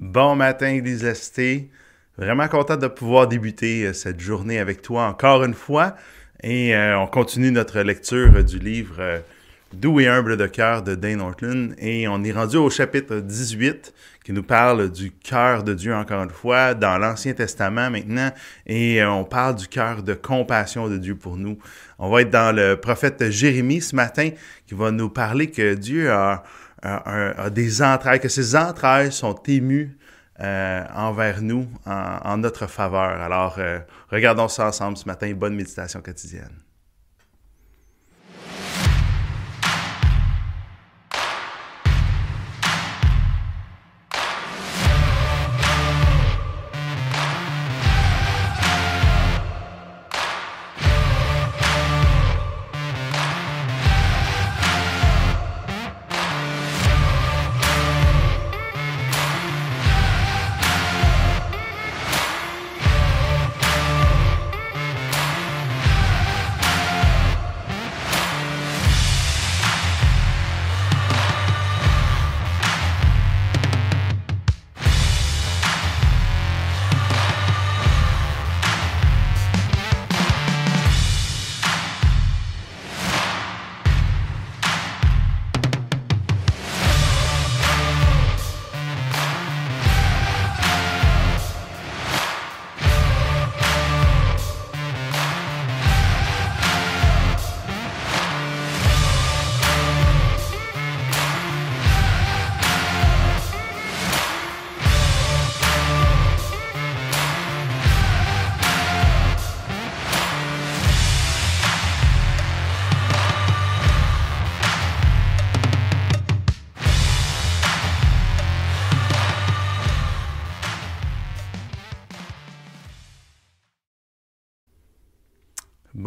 Bon 0.00 0.34
matin, 0.34 0.68
Ecclésiasté. 0.68 1.68
Vraiment 2.16 2.48
content 2.48 2.78
de 2.78 2.86
pouvoir 2.86 3.28
débuter 3.28 3.84
euh, 3.84 3.92
cette 3.92 4.18
journée 4.18 4.58
avec 4.58 4.80
toi 4.80 5.04
encore 5.04 5.44
une 5.44 5.52
fois. 5.52 5.94
Et 6.42 6.74
euh, 6.74 6.98
on 6.98 7.06
continue 7.06 7.52
notre 7.52 7.80
lecture 7.80 8.42
du 8.42 8.58
livre 8.58 8.96
euh, 8.98 9.18
Doux 9.74 10.00
et 10.00 10.08
humble 10.08 10.38
de 10.38 10.46
cœur 10.46 10.82
de 10.82 10.94
Dane 10.94 11.20
Ortland. 11.20 11.74
Et 11.76 12.08
on 12.08 12.24
est 12.24 12.32
rendu 12.32 12.56
au 12.56 12.70
chapitre 12.70 13.16
18 13.16 13.92
qui 14.24 14.32
nous 14.32 14.42
parle 14.42 14.90
du 14.90 15.10
cœur 15.10 15.64
de 15.64 15.74
Dieu 15.74 15.94
encore 15.94 16.22
une 16.22 16.30
fois 16.30 16.72
dans 16.72 16.96
l'Ancien 16.96 17.34
Testament 17.34 17.90
maintenant. 17.90 18.30
Et 18.66 19.04
on 19.04 19.24
parle 19.24 19.56
du 19.56 19.68
cœur 19.68 20.02
de 20.02 20.14
compassion 20.14 20.88
de 20.88 20.96
Dieu 20.96 21.14
pour 21.14 21.36
nous. 21.36 21.58
On 21.98 22.08
va 22.08 22.22
être 22.22 22.30
dans 22.30 22.56
le 22.56 22.76
prophète 22.76 23.30
Jérémie 23.30 23.82
ce 23.82 23.94
matin 23.94 24.30
qui 24.66 24.74
va 24.74 24.92
nous 24.92 25.10
parler 25.10 25.50
que 25.50 25.74
Dieu 25.74 26.10
a 26.10 26.42
des 27.50 27.82
entrailles, 27.82 28.20
que 28.20 28.28
ses 28.28 28.56
entrailles 28.56 29.12
sont 29.12 29.34
émues 29.46 29.96
euh, 30.40 30.84
envers 30.94 31.42
nous 31.42 31.68
en, 31.84 32.38
notre 32.38 32.66
faveur. 32.66 33.20
Alors, 33.20 33.56
euh, 33.58 33.80
regardons 34.08 34.48
ça 34.48 34.68
ensemble 34.68 34.96
ce 34.96 35.04
matin. 35.04 35.30
Bonne 35.34 35.54
méditation 35.54 36.00
quotidienne. 36.00 36.62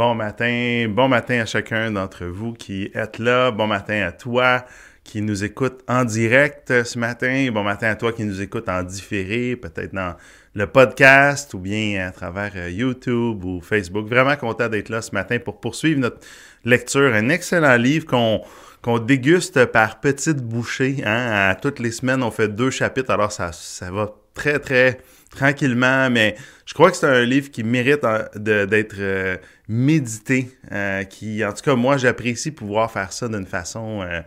Bon 0.06 0.16
matin, 0.16 0.88
bon 0.90 1.08
matin 1.08 1.40
à 1.40 1.46
chacun 1.46 1.90
d'entre 1.90 2.26
vous 2.26 2.52
qui 2.52 2.92
êtes 2.94 3.20
là. 3.20 3.52
Bon 3.52 3.68
matin 3.68 4.06
à 4.06 4.12
toi 4.12 4.66
qui 5.06 5.22
nous 5.22 5.46
écoute 5.46 5.80
en 5.88 6.04
direct 6.04 6.84
ce 6.84 7.00
matin. 7.00 7.50
Bon 7.54 7.64
matin 7.64 7.88
à 7.88 7.96
toi 7.96 8.12
qui 8.12 8.26
nous 8.26 8.42
écoute 8.42 8.68
en 8.68 8.84
différé, 8.84 9.56
peut-être 9.56 9.94
dans 9.94 10.18
le 10.56 10.68
podcast 10.68 11.54
ou 11.54 11.60
bien 11.60 12.06
à 12.06 12.12
travers 12.12 12.52
euh, 12.58 12.70
YouTube 12.70 13.46
ou 13.46 13.62
Facebook. 13.62 14.06
Vraiment 14.10 14.36
content 14.36 14.68
d'être 14.68 14.90
là 14.90 15.02
ce 15.02 15.12
matin 15.14 15.40
pour 15.40 15.62
poursuivre 15.62 16.02
notre 16.02 16.20
lecture. 16.66 17.14
Un 17.14 17.30
excellent 17.30 17.78
livre 17.78 18.06
qu'on 18.06 18.42
qu'on 18.84 19.00
déguste 19.00 19.66
par 19.66 20.00
petites 20.00 20.42
bouchées. 20.42 20.98
Hein. 21.06 21.50
À 21.50 21.56
toutes 21.56 21.80
les 21.80 21.92
semaines, 21.92 22.22
on 22.22 22.32
fait 22.32 22.50
deux 22.50 22.70
chapitres, 22.70 23.10
alors 23.10 23.32
ça, 23.32 23.52
ça 23.52 23.90
va 23.90 24.14
très, 24.34 24.60
très 24.60 25.00
tranquillement, 25.30 26.10
mais 26.10 26.36
je 26.66 26.74
crois 26.74 26.92
que 26.92 26.98
c'est 26.98 27.08
un 27.08 27.24
livre 27.24 27.50
qui 27.50 27.64
mérite 27.64 28.04
hein, 28.04 28.26
d'être 28.36 28.96
euh, 29.00 29.38
médité, 29.68 30.50
euh, 30.72 31.04
qui, 31.06 31.44
en 31.44 31.54
tout 31.54 31.64
cas, 31.64 31.76
moi, 31.76 31.98
j'apprécie 31.98 32.52
pouvoir 32.52 32.92
faire 32.92 33.12
ça 33.12 33.28
d'une 33.28 33.48
façon 33.48 34.02
euh, 34.02 34.22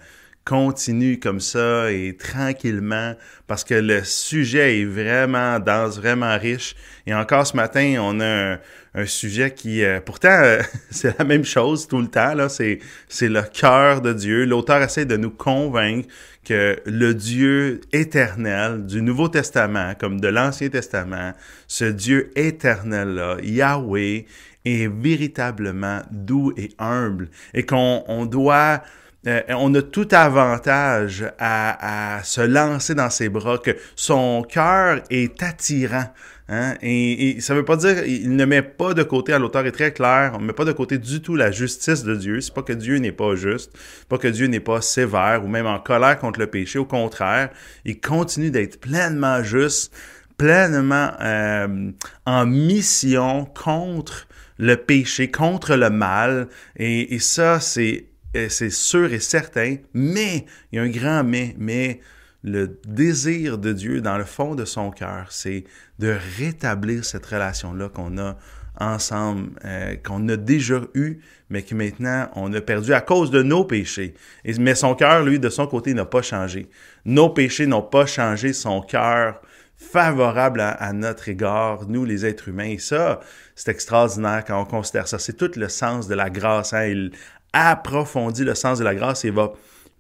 continue 0.47 1.19
comme 1.19 1.41
ça 1.41 1.91
et 1.91 2.17
tranquillement, 2.17 3.15
parce 3.49 3.65
que 3.65 3.75
le 3.75 4.05
sujet 4.05 4.81
est 4.81 4.85
vraiment 4.85 5.59
dense, 5.59 5.99
vraiment 5.99 6.39
riche. 6.39 6.77
Et 7.07 7.13
encore 7.13 7.47
ce 7.47 7.57
matin, 7.57 7.97
on 8.01 8.21
a 8.21 8.59
un, 8.95 9.07
sujet 9.07 9.53
qui, 9.53 9.83
pourtant, 10.07 10.41
c'est 10.91 11.19
la 11.19 11.25
même 11.25 11.45
chose 11.45 11.89
tout 11.89 12.01
le 12.01 12.07
temps, 12.07 12.35
là, 12.35 12.49
c'est 12.49 12.79
le 13.21 13.43
cœur 13.43 14.01
de 14.01 14.13
Dieu. 14.13 14.47
L'auteur 14.47 14.81
essaie 14.83 15.05
de 15.05 15.17
nous 15.17 15.31
convaincre 15.31 16.09
que 16.45 16.79
le 16.87 17.13
Dieu 17.13 17.81
éternel 17.93 18.87
du 18.87 19.03
Nouveau 19.03 19.29
Testament, 19.29 19.95
comme 19.99 20.21
de 20.21 20.29
l'Ancien 20.29 20.69
Testament, 20.69 21.33
ce 21.67 21.85
Dieu 21.85 22.31
éternel-là, 22.37 23.39
Yahweh, 23.43 24.27
est 24.65 24.87
véritablement 24.89 26.03
doux 26.11 26.53
et 26.57 26.71
humble 26.79 27.31
et 27.53 27.65
qu'on 27.65 28.05
on 28.09 28.27
doit 28.27 28.83
euh, 29.27 29.43
on 29.51 29.75
a 29.75 29.83
tout 29.83 30.09
avantage 30.13 31.25
à, 31.39 32.17
à, 32.19 32.23
se 32.23 32.41
lancer 32.41 32.95
dans 32.95 33.11
ses 33.11 33.29
bras, 33.29 33.59
que 33.59 33.73
son 33.97 34.43
cœur 34.49 35.01
est 35.11 35.43
attirant. 35.43 36.07
Hein? 36.49 36.75
Et, 36.81 37.41
ça 37.41 37.55
veut 37.55 37.65
pas 37.65 37.77
dire 37.77 38.05
il 38.07 38.37
ne 38.37 38.45
met 38.45 38.63
pas 38.63 38.95
de 38.95 39.03
côté, 39.03 39.33
à 39.33 39.39
l'auteur 39.39 39.67
est 39.67 39.73
très 39.73 39.93
clair, 39.93 40.33
on 40.35 40.41
ne 40.41 40.47
met 40.47 40.53
pas 40.53 40.65
de 40.65 40.73
côté 40.73 40.99
du 40.99 41.21
tout 41.21 41.35
la 41.35 41.51
justice 41.51 42.05
de 42.05 42.15
Dieu. 42.15 42.41
C'est 42.41 42.55
pas 42.55 42.63
que 42.63 42.73
Dieu 42.73 42.99
n'est 42.99 43.13
pas 43.13 43.35
juste, 43.35 43.73
pas 44.09 44.19
que 44.19 44.29
Dieu 44.29 44.47
n'est 44.47 44.61
pas 44.61 44.81
sévère 44.81 45.45
ou 45.45 45.49
même 45.49 45.67
en 45.67 45.81
colère 45.81 46.19
contre 46.19 46.39
le 46.39 46.47
péché. 46.47 46.79
Au 46.79 46.85
contraire, 46.85 47.51
il 47.85 48.01
continue 48.01 48.53
d'être 48.53 48.81
pleinement 48.81 49.43
juste, 49.43 49.93
pleinement 50.39 51.11
euh, 51.21 51.91
en 52.27 52.47
mission 52.47 53.45
contre 53.47 54.29
le 54.59 54.77
péché, 54.77 55.31
contre 55.33 55.75
le 55.75 55.91
mal. 55.91 56.47
Et, 56.77 57.15
et 57.15 57.19
ça, 57.19 57.59
c'est 57.59 58.07
c'est 58.49 58.71
sûr 58.71 59.13
et 59.13 59.21
certain. 59.21 59.77
Mais 59.95 60.47
il 60.73 60.77
y 60.77 60.79
a 60.79 60.83
un 60.83 60.89
grand 60.89 61.25
mais, 61.25 61.55
mais 61.59 62.01
le 62.43 62.79
désir 62.87 63.59
de 63.59 63.73
Dieu 63.73 64.01
dans 64.01 64.19
le 64.19 64.25
fond 64.25 64.55
de 64.55 64.65
son 64.65 64.91
cœur, 64.91 65.27
c'est 65.31 65.65
de 65.99 66.17
rétablir 66.39 67.05
cette 67.05 67.27
relation-là 67.27 67.89
qu'on 67.89 68.19
a 68.19 68.37
ensemble, 68.79 69.51
euh, 69.65 69.97
qu'on 69.97 70.29
a 70.29 70.37
déjà 70.37 70.81
eu, 70.95 71.21
mais 71.49 71.63
que 71.63 71.75
maintenant 71.75 72.29
on 72.35 72.53
a 72.53 72.61
perdu 72.61 72.93
à 72.93 73.01
cause 73.01 73.31
de 73.31 73.43
nos 73.43 73.65
péchés. 73.65 74.15
Mais 74.45 74.75
son 74.75 74.95
cœur, 74.95 75.25
lui, 75.25 75.39
de 75.39 75.49
son 75.49 75.67
côté, 75.67 75.95
n'a 75.95 76.05
pas 76.05 76.23
changé. 76.23 76.69
Nos 77.05 77.31
péchés 77.31 77.67
n'ont 77.67 77.83
pas 77.83 78.07
changé 78.07 78.53
son 78.53 78.81
cœur 78.81 79.41
favorable 79.77 80.61
à, 80.61 80.93
notre 80.95 81.29
égard, 81.29 81.87
nous 81.87 82.05
les 82.05 82.25
êtres 82.25 82.49
humains. 82.49 82.65
Et 82.65 82.79
ça, 82.79 83.21
c'est 83.55 83.71
extraordinaire 83.71 84.43
quand 84.47 84.61
on 84.61 84.65
considère 84.65 85.07
ça. 85.07 85.19
C'est 85.19 85.35
tout 85.35 85.51
le 85.57 85.69
sens 85.69 86.09
de 86.09 86.15
la 86.15 86.31
grâce. 86.31 86.73
Hein? 86.73 87.11
Approfondit 87.53 88.45
le 88.45 88.55
sens 88.55 88.79
de 88.79 88.85
la 88.85 88.95
grâce 88.95 89.25
et 89.25 89.31
va 89.31 89.53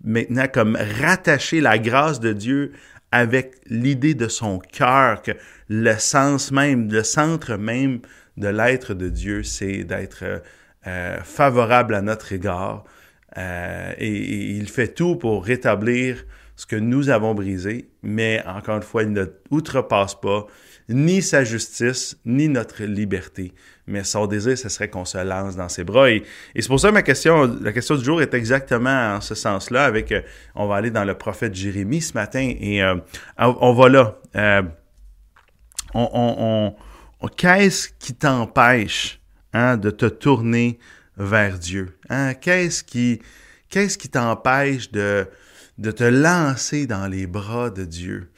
maintenant 0.04 0.46
comme 0.52 0.76
rattacher 1.00 1.60
la 1.60 1.78
grâce 1.78 2.20
de 2.20 2.32
Dieu 2.32 2.72
avec 3.12 3.54
l'idée 3.66 4.14
de 4.14 4.28
son 4.28 4.58
cœur, 4.58 5.22
que 5.22 5.32
le 5.68 5.94
sens 5.94 6.52
même, 6.52 6.90
le 6.90 7.02
centre 7.02 7.56
même 7.56 8.00
de 8.36 8.48
l'être 8.48 8.94
de 8.94 9.08
Dieu, 9.08 9.42
c'est 9.42 9.84
d'être 9.84 10.42
euh, 10.86 11.16
favorable 11.22 11.94
à 11.94 12.02
notre 12.02 12.32
égard. 12.32 12.84
Euh, 13.38 13.92
et, 13.98 14.56
il 14.56 14.68
fait 14.68 14.88
tout 14.88 15.16
pour 15.16 15.44
rétablir 15.44 16.24
ce 16.56 16.66
que 16.66 16.76
nous 16.76 17.10
avons 17.10 17.34
brisé, 17.34 17.88
mais 18.02 18.42
encore 18.46 18.76
une 18.76 18.82
fois, 18.82 19.02
il 19.02 19.12
ne 19.12 19.24
outrepasse 19.50 20.14
pas 20.14 20.46
ni 20.88 21.22
sa 21.22 21.44
justice, 21.44 22.16
ni 22.24 22.48
notre 22.48 22.84
liberté. 22.84 23.52
Mais 23.86 24.04
son 24.04 24.26
désir, 24.26 24.56
ce 24.56 24.68
serait 24.68 24.88
qu'on 24.88 25.04
se 25.04 25.18
lance 25.18 25.56
dans 25.56 25.68
ses 25.68 25.84
bras. 25.84 26.10
Et, 26.10 26.24
c'est 26.54 26.68
pour 26.68 26.80
ça 26.80 26.88
que 26.88 26.94
ma 26.94 27.02
question, 27.02 27.58
la 27.60 27.72
question 27.72 27.96
du 27.96 28.04
jour 28.04 28.22
est 28.22 28.34
exactement 28.34 29.16
en 29.16 29.20
ce 29.20 29.34
sens-là. 29.34 29.84
Avec, 29.84 30.12
euh, 30.12 30.22
on 30.54 30.66
va 30.66 30.76
aller 30.76 30.90
dans 30.90 31.04
le 31.04 31.14
prophète 31.14 31.54
Jérémie 31.54 32.00
ce 32.00 32.14
matin 32.14 32.52
et 32.60 32.82
euh, 32.82 32.96
on 33.38 33.72
va 33.72 33.88
là. 33.88 34.18
Euh, 34.36 34.62
on, 35.94 36.74
qu'est-ce 37.36 37.88
qui 37.98 38.14
t'empêche 38.14 39.20
hein, 39.52 39.76
de 39.76 39.90
te 39.90 40.06
tourner 40.06 40.78
vers 41.16 41.58
Dieu? 41.58 41.96
Hein? 42.10 42.34
Qu'est-ce 42.34 42.84
qui, 42.84 43.20
qu'est-ce 43.70 43.98
qui 43.98 44.08
t'empêche 44.08 44.90
de, 44.90 45.26
de 45.78 45.90
te 45.90 46.04
lancer 46.04 46.86
dans 46.86 47.06
les 47.06 47.26
bras 47.26 47.70
de 47.70 47.84
Dieu? 47.84 48.30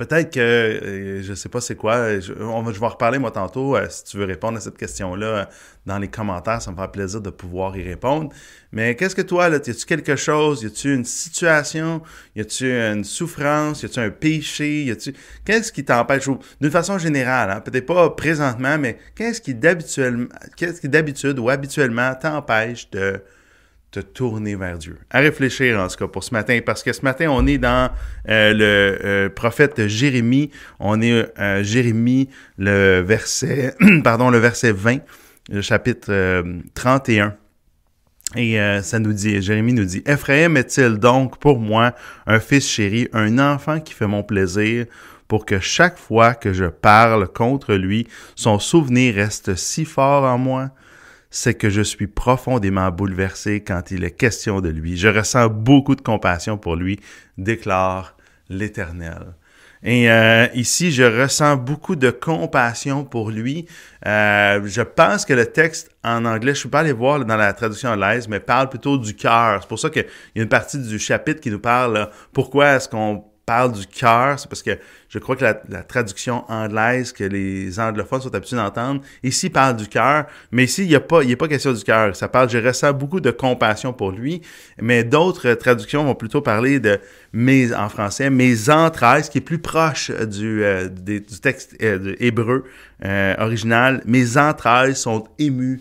Peut-être 0.00 0.32
que, 0.32 0.40
euh, 0.40 1.22
je 1.22 1.34
sais 1.34 1.50
pas 1.50 1.60
c'est 1.60 1.76
quoi, 1.76 2.18
je, 2.20 2.32
on 2.32 2.62
va, 2.62 2.72
je 2.72 2.80
vais 2.80 2.86
en 2.86 2.88
reparler 2.88 3.18
moi 3.18 3.30
tantôt, 3.32 3.76
euh, 3.76 3.86
si 3.90 4.02
tu 4.04 4.16
veux 4.16 4.24
répondre 4.24 4.56
à 4.56 4.60
cette 4.62 4.78
question-là 4.78 5.26
euh, 5.26 5.44
dans 5.84 5.98
les 5.98 6.08
commentaires, 6.08 6.62
ça 6.62 6.70
me 6.70 6.76
fera 6.76 6.90
plaisir 6.90 7.20
de 7.20 7.28
pouvoir 7.28 7.76
y 7.76 7.82
répondre. 7.82 8.30
Mais 8.72 8.96
qu'est-ce 8.96 9.14
que 9.14 9.20
toi, 9.20 9.50
là, 9.50 9.58
y 9.58 9.70
a-tu 9.70 9.84
quelque 9.84 10.16
chose, 10.16 10.62
y 10.62 10.68
a-tu 10.68 10.94
une 10.94 11.04
situation, 11.04 12.00
y 12.34 12.40
a-tu 12.40 12.72
une 12.72 13.04
souffrance, 13.04 13.82
y 13.82 13.86
a-tu 13.86 14.00
un 14.00 14.08
péché, 14.08 14.84
y 14.84 14.90
a-tu, 14.90 15.14
qu'est-ce 15.44 15.70
qui 15.70 15.84
t'empêche, 15.84 16.30
d'une 16.62 16.70
façon 16.70 16.96
générale, 16.96 17.50
hein, 17.50 17.60
peut-être 17.60 17.84
pas 17.84 18.08
présentement, 18.08 18.78
mais 18.78 18.96
qu'est-ce 19.14 19.42
qui 19.42 19.54
d'habituellement, 19.54 20.28
qu'est-ce 20.56 20.80
qui 20.80 20.88
d'habitude 20.88 21.38
ou 21.38 21.50
habituellement 21.50 22.14
t'empêche 22.14 22.88
de 22.88 23.20
te 23.90 24.00
tourner 24.00 24.54
vers 24.54 24.78
Dieu. 24.78 24.98
À 25.10 25.18
réfléchir 25.18 25.78
en 25.78 25.88
tout 25.88 25.96
cas 25.96 26.06
pour 26.06 26.22
ce 26.22 26.32
matin, 26.32 26.60
parce 26.64 26.82
que 26.82 26.92
ce 26.92 27.02
matin, 27.02 27.26
on 27.30 27.46
est 27.46 27.58
dans 27.58 27.90
euh, 28.28 28.52
le 28.52 28.98
euh, 29.04 29.28
prophète 29.28 29.86
Jérémie. 29.88 30.50
On 30.78 31.00
est 31.00 31.26
euh, 31.38 31.62
Jérémie, 31.62 32.28
le 32.56 33.00
verset, 33.00 33.74
pardon, 34.04 34.30
le 34.30 34.38
verset 34.38 34.72
20, 34.72 34.98
le 35.50 35.60
chapitre 35.60 36.44
31. 36.74 37.36
Et 38.36 38.58
ça 38.82 39.00
nous 39.00 39.12
dit, 39.12 39.42
Jérémie 39.42 39.72
nous 39.72 39.84
dit, 39.84 40.04
Ephraim 40.06 40.54
est-il 40.54 40.98
donc 40.98 41.38
pour 41.38 41.58
moi 41.58 41.96
un 42.28 42.38
fils 42.38 42.68
chéri, 42.68 43.08
un 43.12 43.40
enfant 43.40 43.80
qui 43.80 43.92
fait 43.92 44.06
mon 44.06 44.22
plaisir, 44.22 44.86
pour 45.26 45.44
que 45.44 45.58
chaque 45.58 45.98
fois 45.98 46.34
que 46.34 46.52
je 46.52 46.66
parle 46.66 47.26
contre 47.26 47.74
lui, 47.74 48.06
son 48.36 48.60
souvenir 48.60 49.16
reste 49.16 49.56
si 49.56 49.84
fort 49.84 50.22
en 50.22 50.38
moi? 50.38 50.70
C'est 51.30 51.54
que 51.54 51.70
je 51.70 51.82
suis 51.82 52.08
profondément 52.08 52.90
bouleversé 52.90 53.60
quand 53.60 53.90
il 53.90 54.04
est 54.04 54.10
question 54.10 54.60
de 54.60 54.68
lui. 54.68 54.96
Je 54.96 55.08
ressens 55.08 55.48
beaucoup 55.48 55.94
de 55.94 56.00
compassion 56.00 56.58
pour 56.58 56.76
lui, 56.76 56.98
déclare 57.38 58.16
l'Éternel. 58.48 59.34
Et 59.82 60.10
euh, 60.10 60.46
ici, 60.54 60.92
je 60.92 61.04
ressens 61.04 61.56
beaucoup 61.56 61.96
de 61.96 62.10
compassion 62.10 63.04
pour 63.04 63.30
lui. 63.30 63.66
Euh, 64.06 64.60
je 64.66 64.82
pense 64.82 65.24
que 65.24 65.32
le 65.32 65.46
texte 65.46 65.90
en 66.04 66.26
anglais, 66.26 66.52
je 66.52 66.60
suis 66.60 66.68
pas 66.68 66.80
allé 66.80 66.92
voir 66.92 67.24
dans 67.24 67.36
la 67.36 67.52
traduction 67.54 67.88
anglaise, 67.88 68.28
mais 68.28 68.40
parle 68.40 68.68
plutôt 68.68 68.98
du 68.98 69.16
cœur. 69.16 69.62
C'est 69.62 69.68
pour 69.68 69.78
ça 69.78 69.88
qu'il 69.88 70.04
y 70.34 70.40
a 70.40 70.42
une 70.42 70.48
partie 70.48 70.78
du 70.78 70.98
chapitre 70.98 71.40
qui 71.40 71.50
nous 71.50 71.60
parle 71.60 72.10
pourquoi 72.32 72.74
est-ce 72.74 72.88
qu'on 72.90 73.24
parle 73.50 73.72
du 73.72 73.84
cœur, 73.84 74.38
c'est 74.38 74.48
parce 74.48 74.62
que 74.62 74.78
je 75.08 75.18
crois 75.18 75.34
que 75.34 75.44
la, 75.44 75.82
traduction 75.82 76.44
anglaise 76.48 77.10
que 77.10 77.24
les 77.24 77.80
anglophones 77.80 78.20
sont 78.20 78.32
habitués 78.32 78.54
d'entendre, 78.54 79.00
ici 79.24 79.50
parle 79.50 79.74
du 79.74 79.88
cœur, 79.88 80.26
mais 80.52 80.62
ici, 80.64 80.84
il 80.84 80.88
n'y 80.88 80.94
a, 80.94 81.00
pas, 81.00 81.22
a 81.24 81.36
pas 81.36 81.48
question 81.48 81.72
du 81.72 81.82
cœur. 81.82 82.14
Ça 82.14 82.28
parle, 82.28 82.48
je 82.48 82.58
ressens 82.58 82.92
beaucoup 82.92 83.18
de 83.18 83.32
compassion 83.32 83.92
pour 83.92 84.12
lui, 84.12 84.40
mais 84.80 85.02
d'autres 85.02 85.54
traductions 85.54 86.04
vont 86.04 86.14
plutôt 86.14 86.42
parler 86.42 86.78
de 86.78 87.00
mes, 87.32 87.74
en 87.74 87.88
français, 87.88 88.30
mes 88.30 88.70
entrailles, 88.70 89.24
ce 89.24 89.30
qui 89.30 89.38
est 89.38 89.40
plus 89.40 89.58
proche 89.58 90.12
du, 90.12 90.62
euh, 90.62 90.88
du 90.88 91.20
texte 91.42 91.74
euh, 91.82 92.14
hébreu 92.20 92.62
euh, 93.04 93.34
original. 93.38 94.00
Mes 94.06 94.36
entrailles 94.38 94.94
sont 94.94 95.24
émues 95.40 95.80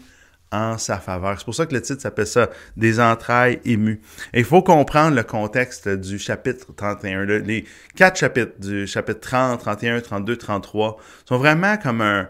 en 0.51 0.77
sa 0.77 0.97
faveur. 0.97 1.35
C'est 1.37 1.45
pour 1.45 1.55
ça 1.55 1.65
que 1.65 1.73
le 1.73 1.81
titre 1.81 2.01
s'appelle 2.01 2.27
ça, 2.27 2.49
Des 2.75 2.99
entrailles 2.99 3.59
émues. 3.65 4.01
Et 4.33 4.39
il 4.39 4.45
faut 4.45 4.61
comprendre 4.61 5.15
le 5.15 5.23
contexte 5.23 5.87
du 5.87 6.17
chapitre 6.17 6.73
31. 6.75 7.25
Les 7.25 7.65
quatre 7.95 8.17
chapitres 8.17 8.59
du 8.59 8.87
chapitre 8.87 9.19
30, 9.19 9.59
31, 9.59 10.01
32, 10.01 10.37
33 10.37 10.97
sont 11.25 11.37
vraiment 11.37 11.77
comme 11.77 12.01
un... 12.01 12.27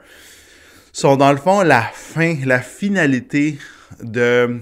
sont 0.92 1.16
dans 1.16 1.32
le 1.32 1.38
fond 1.38 1.62
la 1.62 1.82
fin, 1.82 2.36
la 2.46 2.60
finalité 2.60 3.58
de 4.02 4.60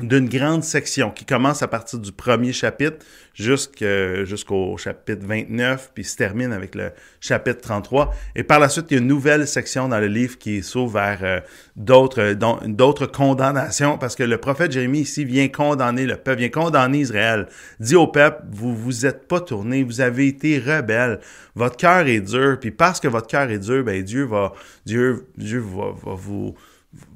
d'une 0.00 0.28
grande 0.28 0.64
section 0.64 1.10
qui 1.10 1.24
commence 1.24 1.62
à 1.62 1.68
partir 1.68 1.98
du 1.98 2.12
premier 2.12 2.52
chapitre 2.52 3.04
jusqu'au 3.34 4.76
chapitre 4.76 5.24
29, 5.24 5.92
puis 5.94 6.04
se 6.04 6.16
termine 6.16 6.52
avec 6.52 6.74
le 6.74 6.90
chapitre 7.20 7.60
33. 7.60 8.12
Et 8.34 8.42
par 8.42 8.58
la 8.58 8.68
suite, 8.68 8.86
il 8.90 8.94
y 8.94 8.96
a 8.96 9.00
une 9.00 9.06
nouvelle 9.06 9.46
section 9.46 9.88
dans 9.88 10.00
le 10.00 10.08
livre 10.08 10.38
qui 10.38 10.62
s'ouvre 10.62 10.94
vers 10.94 11.18
euh, 11.22 11.40
d'autres 11.76 12.34
d'autres 12.66 13.06
condamnations, 13.06 13.98
parce 13.98 14.16
que 14.16 14.24
le 14.24 14.38
prophète 14.38 14.72
Jérémie 14.72 15.00
ici 15.00 15.24
vient 15.24 15.48
condamner 15.48 16.06
le 16.06 16.16
peuple, 16.16 16.40
vient 16.40 16.48
condamner 16.48 16.98
Israël. 16.98 17.46
Dit 17.78 17.96
au 17.96 18.08
peuple, 18.08 18.42
vous 18.50 18.74
vous 18.74 19.06
êtes 19.06 19.28
pas 19.28 19.40
tourné, 19.40 19.84
vous 19.84 20.00
avez 20.00 20.28
été 20.28 20.58
rebelle, 20.58 21.20
votre 21.54 21.76
cœur 21.76 22.06
est 22.06 22.20
dur, 22.20 22.58
puis 22.60 22.70
parce 22.70 22.98
que 22.98 23.08
votre 23.08 23.28
cœur 23.28 23.50
est 23.50 23.58
dur, 23.58 23.84
ben 23.84 24.02
Dieu 24.02 24.24
va 24.24 24.52
Dieu 24.84 25.26
Dieu 25.36 25.60
va, 25.60 25.92
va 26.04 26.14
vous 26.14 26.54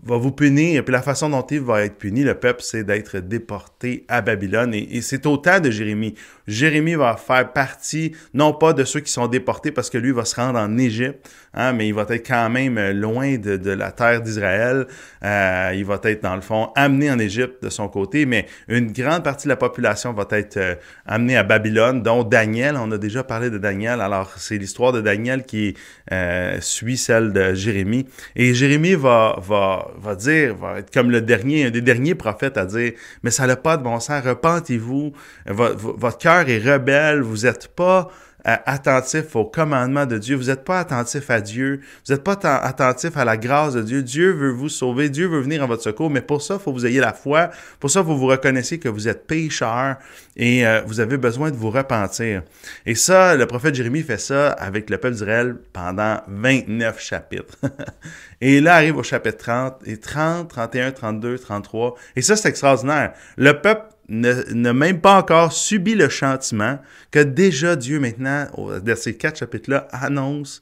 va 0.02 0.16
vous 0.16 0.32
punir. 0.32 0.81
Et 0.81 0.82
puis 0.82 0.93
la 0.93 1.02
façon 1.02 1.31
dont 1.31 1.43
il 1.43 1.60
va 1.60 1.84
être 1.84 1.96
puni, 1.96 2.25
le 2.25 2.34
peuple, 2.34 2.62
c'est 2.62 2.84
d'être 2.84 3.19
déporté 3.19 4.04
à 4.08 4.20
Babylone. 4.20 4.75
Et, 4.75 5.00
c'est 5.00 5.26
au 5.26 5.37
temps 5.37 5.60
de 5.60 5.70
Jérémie. 5.70 6.14
Jérémie 6.46 6.94
va 6.94 7.16
faire 7.16 7.52
partie, 7.52 8.12
non 8.34 8.52
pas 8.52 8.72
de 8.72 8.84
ceux 8.84 9.00
qui 9.00 9.12
sont 9.12 9.26
déportés 9.26 9.72
parce 9.72 9.90
que 9.90 9.98
lui 9.98 10.12
va 10.12 10.24
se 10.24 10.36
rendre 10.36 10.58
en 10.58 10.78
Égypte, 10.78 11.28
hein, 11.54 11.72
mais 11.72 11.88
il 11.88 11.94
va 11.94 12.06
être 12.08 12.26
quand 12.26 12.50
même 12.50 12.78
loin 12.90 13.36
de, 13.36 13.56
de 13.56 13.70
la 13.70 13.92
terre 13.92 14.20
d'Israël. 14.20 14.86
Euh, 15.24 15.72
il 15.74 15.84
va 15.84 16.00
être, 16.02 16.22
dans 16.22 16.34
le 16.34 16.40
fond, 16.40 16.70
amené 16.74 17.10
en 17.10 17.18
Égypte 17.18 17.62
de 17.62 17.70
son 17.70 17.88
côté, 17.88 18.26
mais 18.26 18.46
une 18.68 18.92
grande 18.92 19.24
partie 19.24 19.44
de 19.44 19.50
la 19.50 19.56
population 19.56 20.12
va 20.12 20.26
être 20.30 20.56
euh, 20.56 20.74
amenée 21.06 21.36
à 21.36 21.42
Babylone, 21.42 22.02
dont 22.02 22.24
Daniel. 22.24 22.76
On 22.76 22.90
a 22.92 22.98
déjà 22.98 23.22
parlé 23.22 23.50
de 23.50 23.58
Daniel. 23.58 24.00
Alors, 24.00 24.32
c'est 24.36 24.58
l'histoire 24.58 24.92
de 24.92 25.00
Daniel 25.00 25.44
qui 25.44 25.74
euh, 26.12 26.58
suit 26.60 26.96
celle 26.96 27.32
de 27.32 27.54
Jérémie. 27.54 28.06
Et 28.36 28.54
Jérémie 28.54 28.94
va, 28.94 29.36
va 29.40 29.92
va 29.98 30.14
dire, 30.14 30.54
va 30.56 30.78
être 30.78 30.92
comme 30.92 31.10
le 31.10 31.20
dernier, 31.20 31.66
un 31.66 31.70
des 31.70 31.80
derniers 31.80 32.14
prophètes 32.14 32.56
à 32.56 32.66
dire, 32.66 32.92
mais 33.22 33.30
ça 33.30 33.46
n'a 33.46 33.56
pas 33.56 33.76
de 33.76 33.82
bon 33.82 34.00
sens, 34.00 34.22
repentez-vous, 34.24 35.12
votre 35.46 36.18
cœur 36.18 36.41
rebelle, 36.42 37.20
vous 37.20 37.44
n'êtes 37.44 37.68
pas 37.68 38.10
attentif 38.44 39.36
au 39.36 39.44
commandement 39.44 40.06
de 40.06 40.18
Dieu, 40.18 40.36
vous 40.36 40.46
n'êtes 40.46 40.64
pas 40.64 40.80
attentif 40.80 41.30
à 41.30 41.40
Dieu, 41.40 41.80
vous 42.06 42.12
n'êtes 42.12 42.24
pas 42.24 42.32
attentif 42.32 43.16
à 43.16 43.24
la 43.24 43.36
grâce 43.36 43.74
de 43.74 43.82
Dieu. 43.82 44.02
Dieu 44.02 44.32
veut 44.32 44.50
vous 44.50 44.68
sauver, 44.68 45.08
Dieu 45.08 45.28
veut 45.28 45.40
venir 45.40 45.62
en 45.62 45.66
votre 45.66 45.82
secours, 45.82 46.10
mais 46.10 46.20
pour 46.20 46.42
ça, 46.42 46.54
il 46.54 46.60
faut 46.60 46.72
que 46.72 46.78
vous 46.78 46.86
ayez 46.86 47.00
la 47.00 47.12
foi. 47.12 47.50
Pour 47.78 47.90
ça, 47.90 48.00
il 48.00 48.06
faut 48.06 48.14
que 48.14 48.18
vous 48.18 48.26
reconnaissiez 48.26 48.78
que 48.78 48.88
vous 48.88 49.08
êtes 49.08 49.26
pécheur 49.26 49.96
et 50.36 50.66
euh, 50.66 50.82
vous 50.86 51.00
avez 51.00 51.18
besoin 51.18 51.50
de 51.50 51.56
vous 51.56 51.70
repentir. 51.70 52.42
Et 52.84 52.94
ça, 52.94 53.36
le 53.36 53.46
prophète 53.46 53.74
Jérémie 53.74 54.02
fait 54.02 54.18
ça 54.18 54.50
avec 54.50 54.90
le 54.90 54.98
peuple 54.98 55.14
d'Israël 55.14 55.56
pendant 55.72 56.20
29 56.26 57.00
chapitres. 57.00 57.58
et 58.40 58.60
là 58.60 58.74
arrive 58.74 58.96
au 58.96 59.02
chapitre 59.02 59.38
30, 59.38 59.82
et 59.86 59.98
30, 59.98 60.48
31, 60.48 60.90
32, 60.90 61.38
33. 61.38 61.94
Et 62.17 62.22
ça, 62.22 62.34
c'est 62.34 62.48
extraordinaire. 62.48 63.12
Le 63.36 63.52
peuple 63.52 63.93
n'a 64.12 64.72
même 64.72 65.00
pas 65.00 65.19
encore 65.19 65.52
subi 65.52 65.94
le 65.94 66.08
chantiment 66.08 66.78
que 67.10 67.20
déjà 67.20 67.76
Dieu 67.76 67.98
maintenant, 67.98 68.46
dans 68.56 68.96
ces 68.96 69.16
quatre 69.16 69.38
chapitres-là, 69.38 69.88
annonce 69.90 70.60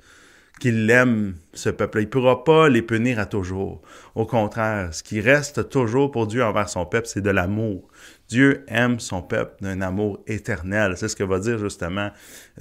qu'il 0.60 0.88
aime 0.90 1.34
ce 1.54 1.70
peuple. 1.70 2.00
Il 2.00 2.04
ne 2.04 2.10
pourra 2.10 2.44
pas 2.44 2.68
les 2.68 2.82
punir 2.82 3.18
à 3.18 3.26
toujours. 3.26 3.80
Au 4.14 4.26
contraire, 4.26 4.90
ce 4.92 5.02
qui 5.02 5.20
reste 5.20 5.68
toujours 5.70 6.10
pour 6.10 6.26
Dieu 6.26 6.44
envers 6.44 6.68
son 6.68 6.84
peuple, 6.84 7.08
c'est 7.08 7.22
de 7.22 7.30
l'amour. 7.30 7.88
Dieu 8.28 8.64
aime 8.68 9.00
son 9.00 9.22
peuple 9.22 9.54
d'un 9.62 9.80
amour 9.80 10.22
éternel. 10.28 10.94
C'est 10.96 11.08
ce 11.08 11.16
que 11.16 11.24
va 11.24 11.40
dire 11.40 11.58
justement 11.58 12.10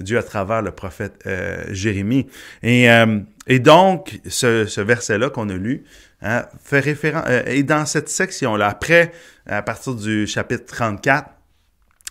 Dieu 0.00 0.18
à 0.18 0.22
travers 0.22 0.62
le 0.62 0.72
prophète 0.72 1.22
euh, 1.26 1.62
Jérémie. 1.70 2.26
Et, 2.62 2.90
euh, 2.90 3.20
donc, 3.60 4.20
ce, 4.26 4.80
verset-là 4.80 5.30
qu'on 5.30 5.48
a 5.48 5.56
lu 5.56 5.84
hein, 6.22 6.46
fait 6.64 6.80
référence... 6.80 7.24
Euh, 7.28 7.42
et 7.46 7.62
dans 7.62 7.84
cette 7.86 8.08
section-là, 8.08 8.68
après, 8.68 9.12
à 9.50 9.62
partir 9.62 9.94
du 9.94 10.26
chapitre 10.26 10.64
34, 10.66 11.30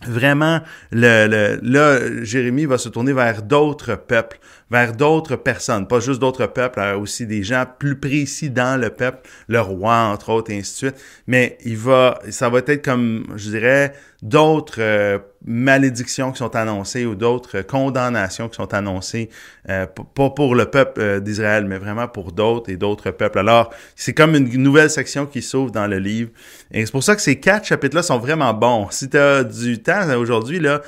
Vraiment, 0.08 0.62
le, 0.92 1.28
le, 1.28 1.60
là, 1.62 2.24
Jérémie 2.24 2.64
va 2.64 2.78
se 2.78 2.88
tourner 2.88 3.12
vers 3.12 3.42
d'autres 3.42 3.96
peuples, 3.96 4.40
vers 4.72 4.94
d'autres 4.96 5.36
personnes, 5.36 5.90
pas 5.90 6.00
juste 6.00 6.22
d'autres 6.22 6.48
peuples, 6.48 6.80
hein, 6.80 6.96
aussi 6.96 7.28
des 7.28 7.44
gens 7.44 7.66
plus 7.80 8.00
précis 8.00 8.50
dans 8.50 8.80
le 8.80 8.92
peuple, 8.92 9.28
le 9.50 9.60
roi, 9.60 9.96
entre 9.96 10.30
autres, 10.30 10.52
et 10.52 10.58
ainsi 10.58 10.72
de 10.72 10.92
suite. 10.92 11.04
Mais 11.28 11.58
il 11.66 11.76
va, 11.76 12.18
ça 12.30 12.48
va 12.50 12.60
être 12.60 12.82
comme, 12.82 13.26
je 13.36 13.50
dirais, 13.50 13.94
d'autres 14.22 14.80
euh, 14.80 15.20
malédictions 15.46 16.32
qui 16.32 16.40
sont 16.40 16.56
annoncées 16.56 17.06
ou 17.06 17.16
d'autres 17.16 17.62
condamnations 17.62 18.50
qui 18.50 18.56
sont 18.56 18.74
annoncées, 18.74 19.30
euh, 19.70 19.86
pas 19.86 20.30
pour 20.30 20.56
le 20.56 20.66
peuple 20.66 21.00
euh, 21.02 21.20
d'Israël, 21.20 21.66
mais 21.66 21.78
vraiment 21.78 22.08
pour 22.08 22.32
d'autres 22.32 22.70
et 22.70 22.78
d'autres 22.78 23.12
peuples. 23.12 23.40
Alors, 23.40 23.74
c'est 23.96 24.14
comme 24.14 24.36
une 24.36 24.62
nouvelle 24.62 24.90
section 24.90 25.26
qui 25.26 25.42
s'ouvre 25.42 25.72
dans 25.72 25.88
le 25.88 25.98
livre. 25.98 26.32
Et 26.72 26.86
c'est 26.86 26.92
pour 26.92 27.04
ça 27.04 27.16
que 27.16 27.22
ces 27.22 27.40
quatre 27.40 27.66
chapitres-là 27.66 28.04
sont 28.04 28.20
vraiment 28.20 28.54
bons. 28.54 28.90
Si 28.92 29.10
tu 29.10 29.18
as 29.18 29.44
du 29.44 29.82
temps 29.82 30.10
aujourd'hui, 30.18 30.60
là, 30.60 30.82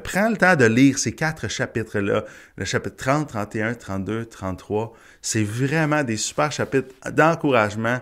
prends 0.00 0.28
le 0.28 0.36
temps 0.36 0.56
de 0.56 0.66
lire 0.66 0.98
ces 0.98 1.12
quatre 1.12 1.48
chapitres-là. 1.48 2.24
Le 2.56 2.64
chapitre 2.64 2.96
30, 2.96 3.28
31, 3.28 3.74
32, 3.74 4.26
33. 4.26 4.92
C'est 5.22 5.42
vraiment 5.44 6.04
des 6.04 6.16
super 6.16 6.52
chapitres 6.52 6.94
d'encouragement. 7.10 8.00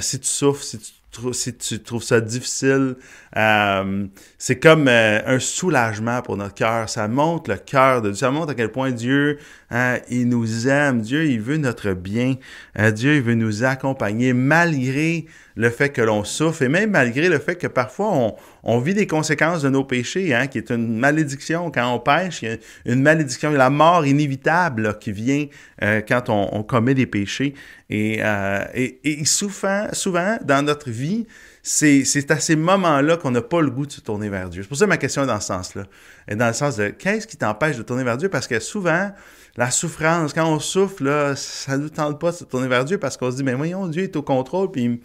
si 0.00 0.20
tu 0.20 0.28
souffres, 0.28 0.62
si 0.62 0.78
tu 0.78 0.99
si 1.32 1.56
tu 1.56 1.82
trouves 1.82 2.02
ça 2.02 2.20
difficile, 2.20 2.96
euh, 3.36 4.06
c'est 4.38 4.58
comme 4.58 4.86
euh, 4.88 5.20
un 5.26 5.38
soulagement 5.38 6.22
pour 6.22 6.36
notre 6.36 6.54
cœur. 6.54 6.88
Ça 6.88 7.08
montre 7.08 7.50
le 7.50 7.56
cœur 7.56 8.02
de 8.02 8.10
Dieu. 8.10 8.18
Ça 8.18 8.30
montre 8.30 8.52
à 8.52 8.54
quel 8.54 8.70
point 8.70 8.92
Dieu, 8.92 9.38
hein, 9.70 9.98
il 10.08 10.28
nous 10.28 10.68
aime. 10.68 11.00
Dieu, 11.00 11.26
il 11.26 11.40
veut 11.40 11.56
notre 11.56 11.92
bien. 11.92 12.36
Euh, 12.78 12.90
Dieu, 12.90 13.16
il 13.16 13.22
veut 13.22 13.34
nous 13.34 13.64
accompagner 13.64 14.32
malgré 14.32 15.26
le 15.60 15.68
fait 15.68 15.90
que 15.90 16.00
l'on 16.00 16.24
souffre 16.24 16.62
et 16.62 16.70
même 16.70 16.92
malgré 16.92 17.28
le 17.28 17.38
fait 17.38 17.56
que 17.56 17.66
parfois 17.66 18.34
on, 18.62 18.78
vit 18.80 18.94
des 18.94 19.06
conséquences 19.06 19.60
de 19.60 19.68
nos 19.68 19.84
péchés, 19.84 20.34
hein, 20.34 20.46
qui 20.46 20.56
est 20.56 20.70
une 20.70 20.96
malédiction 20.96 21.70
quand 21.70 21.92
on 21.92 21.98
pêche, 21.98 22.40
il 22.40 22.48
y 22.48 22.52
a 22.52 22.56
une 22.86 23.02
malédiction, 23.02 23.50
la 23.50 23.68
mort 23.68 24.06
inévitable 24.06 24.96
qui 24.98 25.12
vient 25.12 25.46
euh, 25.82 26.00
quand 26.00 26.30
on, 26.30 26.62
commet 26.62 26.94
des 26.94 27.04
péchés. 27.04 27.52
Et, 27.90 28.20
euh, 28.22 28.64
et, 28.74 29.00
et 29.04 29.24
souvent, 29.26 29.88
souvent, 29.92 30.38
dans 30.42 30.64
notre 30.64 30.88
vie, 30.88 31.26
c'est 31.62 32.30
à 32.30 32.38
ces 32.38 32.56
moments-là 32.56 33.18
qu'on 33.18 33.30
n'a 33.30 33.42
pas 33.42 33.60
le 33.60 33.70
goût 33.70 33.84
de 33.84 33.92
se 33.92 34.00
tourner 34.00 34.30
vers 34.30 34.48
Dieu. 34.48 34.62
C'est 34.62 34.68
pour 34.68 34.78
ça 34.78 34.86
ma 34.86 34.96
question 34.96 35.24
est 35.24 35.26
dans 35.26 35.40
ce 35.40 35.48
sens-là. 35.48 35.84
Dans 36.34 36.46
le 36.46 36.54
sens 36.54 36.76
de 36.76 36.88
qu'est-ce 36.88 37.26
qui 37.26 37.36
t'empêche 37.36 37.76
de 37.76 37.82
tourner 37.82 38.04
vers 38.04 38.16
Dieu? 38.16 38.30
Parce 38.30 38.46
que 38.46 38.60
souvent, 38.60 39.10
la 39.56 39.70
souffrance, 39.70 40.32
quand 40.32 40.50
on 40.50 40.58
souffre, 40.58 41.02
là, 41.02 41.36
ça 41.36 41.76
ne 41.76 41.82
nous 41.82 41.90
tente 41.90 42.18
pas 42.18 42.30
de 42.30 42.36
se 42.36 42.44
tourner 42.44 42.68
vers 42.68 42.84
Dieu 42.84 42.98
parce 42.98 43.16
qu'on 43.16 43.30
se 43.30 43.36
dit, 43.36 43.44
mais 43.44 43.54
voyons, 43.54 43.88
Dieu 43.88 44.04
est 44.04 44.16
au 44.16 44.22
contrôle, 44.22 44.70
puis 44.70 45.00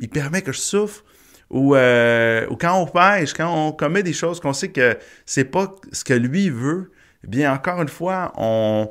il, 0.00 0.08
permet 0.08 0.42
que 0.42 0.52
je 0.52 0.60
souffre. 0.60 1.04
Ou, 1.50 1.74
euh, 1.74 2.46
ou 2.48 2.56
quand 2.56 2.80
on 2.80 2.86
pêche, 2.86 3.32
quand 3.32 3.52
on 3.52 3.72
commet 3.72 4.04
des 4.04 4.12
choses 4.12 4.38
qu'on 4.38 4.52
sait 4.52 4.68
que 4.68 4.96
c'est 5.26 5.44
pas 5.44 5.74
ce 5.90 6.04
que 6.04 6.14
lui 6.14 6.48
veut, 6.48 6.92
eh 7.24 7.26
bien, 7.26 7.52
encore 7.52 7.82
une 7.82 7.88
fois, 7.88 8.32
on, 8.36 8.88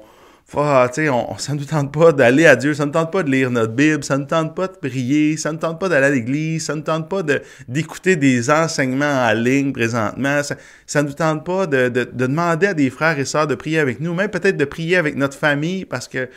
ah, 0.58 0.90
ça 0.92 1.54
ne 1.54 1.60
nous 1.60 1.66
tente 1.66 1.94
pas 1.94 2.12
d'aller 2.12 2.46
à 2.48 2.56
Dieu, 2.56 2.74
ça 2.74 2.84
ne 2.84 2.88
nous 2.88 2.94
tente 2.94 3.12
pas 3.12 3.22
de 3.22 3.30
lire 3.30 3.52
notre 3.52 3.74
Bible, 3.74 4.04
ça 4.04 4.16
ne 4.16 4.22
nous 4.22 4.28
tente 4.28 4.56
pas 4.56 4.68
de 4.68 4.74
prier, 4.78 5.38
ça 5.38 5.50
ne 5.50 5.54
nous 5.56 5.60
tente 5.60 5.80
pas 5.80 5.90
d'aller 5.90 6.08
à 6.08 6.10
l'église, 6.10 6.66
ça 6.66 6.74
ne 6.74 6.80
nous 6.80 6.84
tente 6.84 7.08
pas 7.08 7.22
d'écouter 7.68 8.16
des 8.16 8.50
enseignements 8.50 9.28
en 9.28 9.34
ligne 9.34 9.72
présentement, 9.72 10.42
ça 10.88 11.04
ne 11.04 11.08
nous 11.08 11.14
tente 11.14 11.46
pas 11.46 11.68
de, 11.68 11.90
de, 11.90 12.04
de, 12.04 12.28
demander 12.28 12.68
à 12.68 12.74
des 12.74 12.90
frères 12.90 13.20
et 13.20 13.26
sœurs 13.26 13.48
de 13.48 13.56
prier 13.56 13.80
avec 13.80 14.00
nous, 14.00 14.14
même 14.14 14.30
peut-être 14.30 14.58
de 14.58 14.66
prier 14.66 14.98
avec 14.98 15.16
notre 15.16 15.38
famille, 15.38 15.86
parce 15.86 16.08
que 16.08 16.30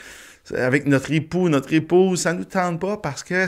avec 0.55 0.87
notre 0.87 1.13
époux, 1.13 1.49
notre 1.49 1.73
épouse, 1.73 2.21
ça 2.21 2.33
ne 2.33 2.39
nous 2.39 2.45
tente 2.45 2.81
pas 2.81 2.97
parce 2.97 3.23
que 3.23 3.47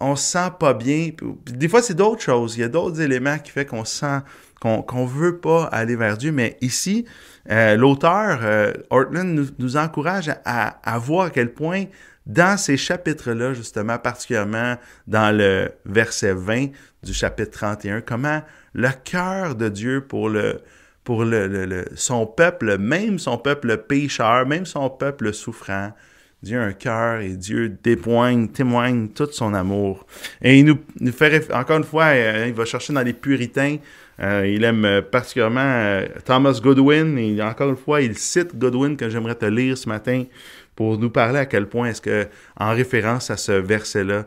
on 0.00 0.16
se 0.16 0.24
sent 0.32 0.50
pas 0.58 0.74
bien. 0.74 1.10
Des 1.46 1.68
fois, 1.68 1.82
c'est 1.82 1.94
d'autres 1.94 2.22
choses. 2.22 2.56
Il 2.56 2.60
y 2.60 2.64
a 2.64 2.68
d'autres 2.68 3.00
éléments 3.00 3.38
qui 3.38 3.50
font 3.50 3.64
qu'on 3.64 3.84
sent 3.84 4.20
qu'on 4.60 5.06
veut 5.06 5.38
pas 5.38 5.64
aller 5.64 5.96
vers 5.96 6.16
Dieu. 6.16 6.32
Mais 6.32 6.56
ici, 6.60 7.04
euh, 7.50 7.76
l'auteur, 7.76 8.40
euh, 8.42 8.72
Ortland, 8.90 9.48
nous, 9.58 9.76
encourage 9.76 10.30
à, 10.44 10.98
voir 10.98 11.26
à 11.26 11.30
quel 11.30 11.52
point, 11.52 11.84
dans 12.26 12.56
ces 12.56 12.76
chapitres-là, 12.76 13.54
justement, 13.54 13.98
particulièrement 13.98 14.76
dans 15.06 15.36
le 15.36 15.70
verset 15.84 16.32
20 16.32 16.68
du 17.02 17.12
chapitre 17.12 17.52
31, 17.52 18.00
comment 18.00 18.42
le 18.74 18.88
cœur 19.04 19.54
de 19.54 19.68
Dieu 19.68 20.04
pour 20.06 20.28
le 20.28 20.60
pour 21.04 21.24
le, 21.24 21.84
son 21.94 22.26
peuple, 22.26 22.78
même 22.78 23.20
son 23.20 23.38
peuple 23.38 23.76
pécheur, 23.76 24.44
même 24.44 24.66
son 24.66 24.90
peuple 24.90 25.32
souffrant, 25.32 25.92
Dieu 26.42 26.60
a 26.60 26.64
un 26.64 26.72
cœur 26.74 27.20
et 27.20 27.30
Dieu 27.30 27.76
témoigne, 27.82 28.48
témoigne 28.48 29.08
tout 29.08 29.28
son 29.32 29.54
amour. 29.54 30.06
Et 30.42 30.58
il 30.58 30.66
nous, 30.66 31.12
fait, 31.12 31.50
encore 31.52 31.78
une 31.78 31.84
fois, 31.84 32.04
euh, 32.06 32.44
il 32.48 32.54
va 32.54 32.64
chercher 32.64 32.92
dans 32.92 33.02
les 33.02 33.14
puritains 33.14 33.78
euh, 34.18 34.46
il 34.48 34.64
aime 34.64 34.86
euh, 34.86 35.02
particulièrement 35.02 36.00
Thomas 36.24 36.58
Goodwin. 36.62 37.18
Et 37.18 37.42
encore 37.42 37.68
une 37.68 37.76
fois, 37.76 38.00
il 38.00 38.16
cite 38.16 38.56
Goodwin 38.56 38.96
que 38.96 39.10
j'aimerais 39.10 39.34
te 39.34 39.44
lire 39.44 39.76
ce 39.76 39.88
matin 39.90 40.24
pour 40.74 40.98
nous 40.98 41.10
parler 41.10 41.38
à 41.38 41.46
quel 41.46 41.66
point 41.66 41.88
est-ce 41.88 42.00
que, 42.00 42.26
en 42.58 42.72
référence 42.72 43.30
à 43.30 43.36
ce 43.36 43.52
verset-là, 43.52 44.26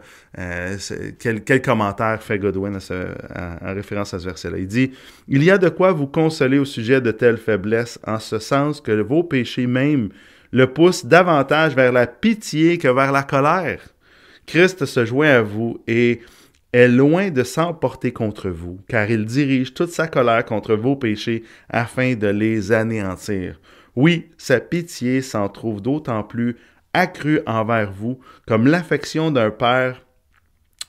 quel, 1.19 1.43
quel, 1.43 1.61
commentaire 1.61 2.21
fait 2.23 2.39
Godwin 2.39 2.77
en 2.77 3.73
référence 3.73 4.15
à 4.15 4.19
ce 4.19 4.25
verset-là? 4.25 4.57
Il 4.57 4.67
dit, 4.67 4.91
Il 5.27 5.43
y 5.43 5.51
a 5.51 5.59
de 5.59 5.69
quoi 5.69 5.91
vous 5.91 6.07
consoler 6.07 6.57
au 6.57 6.65
sujet 6.65 7.01
de 7.01 7.11
telles 7.11 7.37
faiblesses, 7.37 7.99
en 8.05 8.17
ce 8.17 8.39
sens 8.39 8.81
que 8.81 8.91
vos 8.99 9.23
péchés 9.23 9.67
même 9.67 10.09
le 10.51 10.67
poussent 10.73 11.05
davantage 11.05 11.75
vers 11.75 11.91
la 11.91 12.07
pitié 12.07 12.77
que 12.77 12.87
vers 12.87 13.11
la 13.11 13.23
colère. 13.23 13.81
Christ 14.45 14.85
se 14.85 15.05
joint 15.05 15.29
à 15.29 15.41
vous 15.41 15.81
et 15.87 16.21
est 16.73 16.87
loin 16.87 17.29
de 17.29 17.43
s'emporter 17.43 18.11
contre 18.11 18.49
vous, 18.49 18.79
car 18.87 19.09
il 19.09 19.25
dirige 19.25 19.73
toute 19.73 19.89
sa 19.89 20.07
colère 20.07 20.45
contre 20.45 20.75
vos 20.75 20.95
péchés 20.95 21.43
afin 21.69 22.15
de 22.15 22.27
les 22.27 22.71
anéantir. 22.71 23.59
Oui, 23.95 24.29
sa 24.37 24.59
pitié 24.59 25.21
s'en 25.21 25.49
trouve 25.49 25.81
d'autant 25.81 26.23
plus 26.23 26.57
accrue 26.93 27.41
envers 27.45 27.91
vous, 27.91 28.19
comme 28.47 28.67
l'affection 28.67 29.31
d'un 29.31 29.51
père 29.51 30.03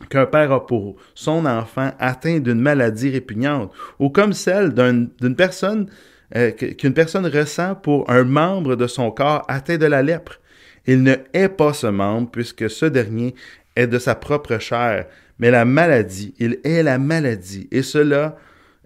qu'un 0.09 0.26
père 0.26 0.52
a 0.52 0.67
pour 0.67 0.97
son 1.14 1.45
enfant 1.45 1.90
atteint 1.99 2.38
d'une 2.38 2.61
maladie 2.61 3.11
répugnante, 3.11 3.73
ou 3.99 4.09
comme 4.09 4.33
celle 4.33 4.73
d'une 4.73 5.37
personne 5.37 5.90
euh, 6.37 6.51
qu'une 6.53 6.95
personne 6.95 7.27
ressent 7.27 7.75
pour 7.75 8.11
un 8.11 8.25
membre 8.25 8.77
de 8.77 8.87
son 8.87 9.11
corps 9.11 9.45
atteint 9.49 9.79
de 9.79 9.87
la 9.87 10.03
lèpre. 10.03 10.41
Il 10.87 11.03
ne 11.03 11.15
hait 11.35 11.49
pas 11.49 11.73
ce 11.73 11.87
membre, 11.87 12.31
puisque 12.31 12.71
ce 12.71 12.87
dernier 12.87 13.35
est 13.77 13.87
de 13.87 13.99
sa 13.99 14.15
propre 14.15 14.59
chair, 14.59 15.07
mais 15.39 15.51
la 15.51 15.65
maladie, 15.65 16.35
il 16.39 16.59
est 16.65 16.83
la 16.83 16.99
maladie, 16.99 17.69
et 17.71 17.83
cela 17.83 18.37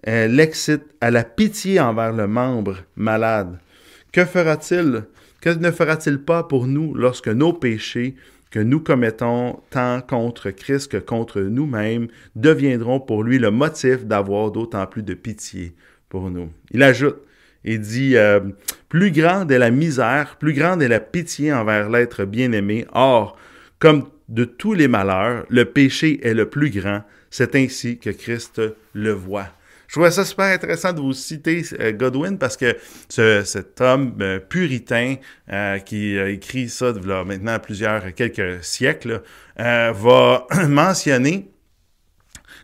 euh, 0.07 0.27
l'excite 0.27 0.83
à 1.01 1.11
la 1.11 1.23
pitié 1.23 1.79
envers 1.79 2.13
le 2.13 2.27
membre 2.27 2.77
malade. 2.95 3.57
Que 4.11 4.23
fera-t-il, 4.23 5.03
que 5.41 5.49
ne 5.49 5.71
fera-t-il 5.71 6.19
pas 6.19 6.43
pour 6.43 6.67
nous 6.67 6.93
lorsque 6.93 7.27
nos 7.27 7.53
péchés 7.53 8.15
que 8.51 8.59
nous 8.59 8.79
commettons 8.79 9.59
tant 9.69 9.99
contre 9.99 10.51
Christ 10.51 10.89
que 10.89 10.97
contre 10.97 11.41
nous-mêmes 11.41 12.07
deviendront 12.35 13.01
pour 13.01 13.23
lui 13.23 13.37
le 13.37 13.51
motif 13.51 14.05
d'avoir 14.05 14.51
d'autant 14.51 14.87
plus 14.87 15.03
de 15.03 15.13
pitié 15.13 15.75
pour 16.07 16.29
nous? 16.29 16.49
Il 16.71 16.83
ajoute, 16.83 17.17
il 17.65 17.81
dit, 17.81 18.15
euh, 18.15 18.39
plus 18.89 19.11
grande 19.11 19.51
est 19.51 19.57
la 19.57 19.71
misère, 19.71 20.37
plus 20.39 20.53
grande 20.53 20.81
est 20.81 20.87
la 20.87 20.99
pitié 20.99 21.51
envers 21.51 21.89
l'être 21.89 22.23
bien-aimé. 22.23 22.85
Or, 22.93 23.37
comme 23.79 24.09
de 24.29 24.45
tous 24.45 24.73
les 24.73 24.87
malheurs, 24.87 25.45
le 25.49 25.65
péché 25.65 26.25
est 26.25 26.33
le 26.33 26.47
plus 26.47 26.69
grand. 26.69 27.01
C'est 27.31 27.55
ainsi 27.55 27.97
que 27.97 28.11
Christ 28.11 28.61
le 28.93 29.11
voit. 29.11 29.47
Je 29.87 29.93
trouvais 29.93 30.11
ça 30.11 30.25
super 30.25 30.45
intéressant 30.45 30.93
de 30.93 30.99
vous 30.99 31.13
citer 31.13 31.63
euh, 31.79 31.91
Godwin 31.91 32.37
parce 32.37 32.57
que 32.57 32.75
cet 33.09 33.81
homme 33.81 34.15
euh, 34.21 34.39
puritain 34.39 35.15
qui 35.85 36.17
a 36.17 36.29
écrit 36.29 36.69
ça 36.69 36.93
maintenant 37.25 37.59
plusieurs 37.59 38.13
quelques 38.13 38.63
siècles 38.63 39.21
va 39.57 40.47
mentionner 40.67 41.49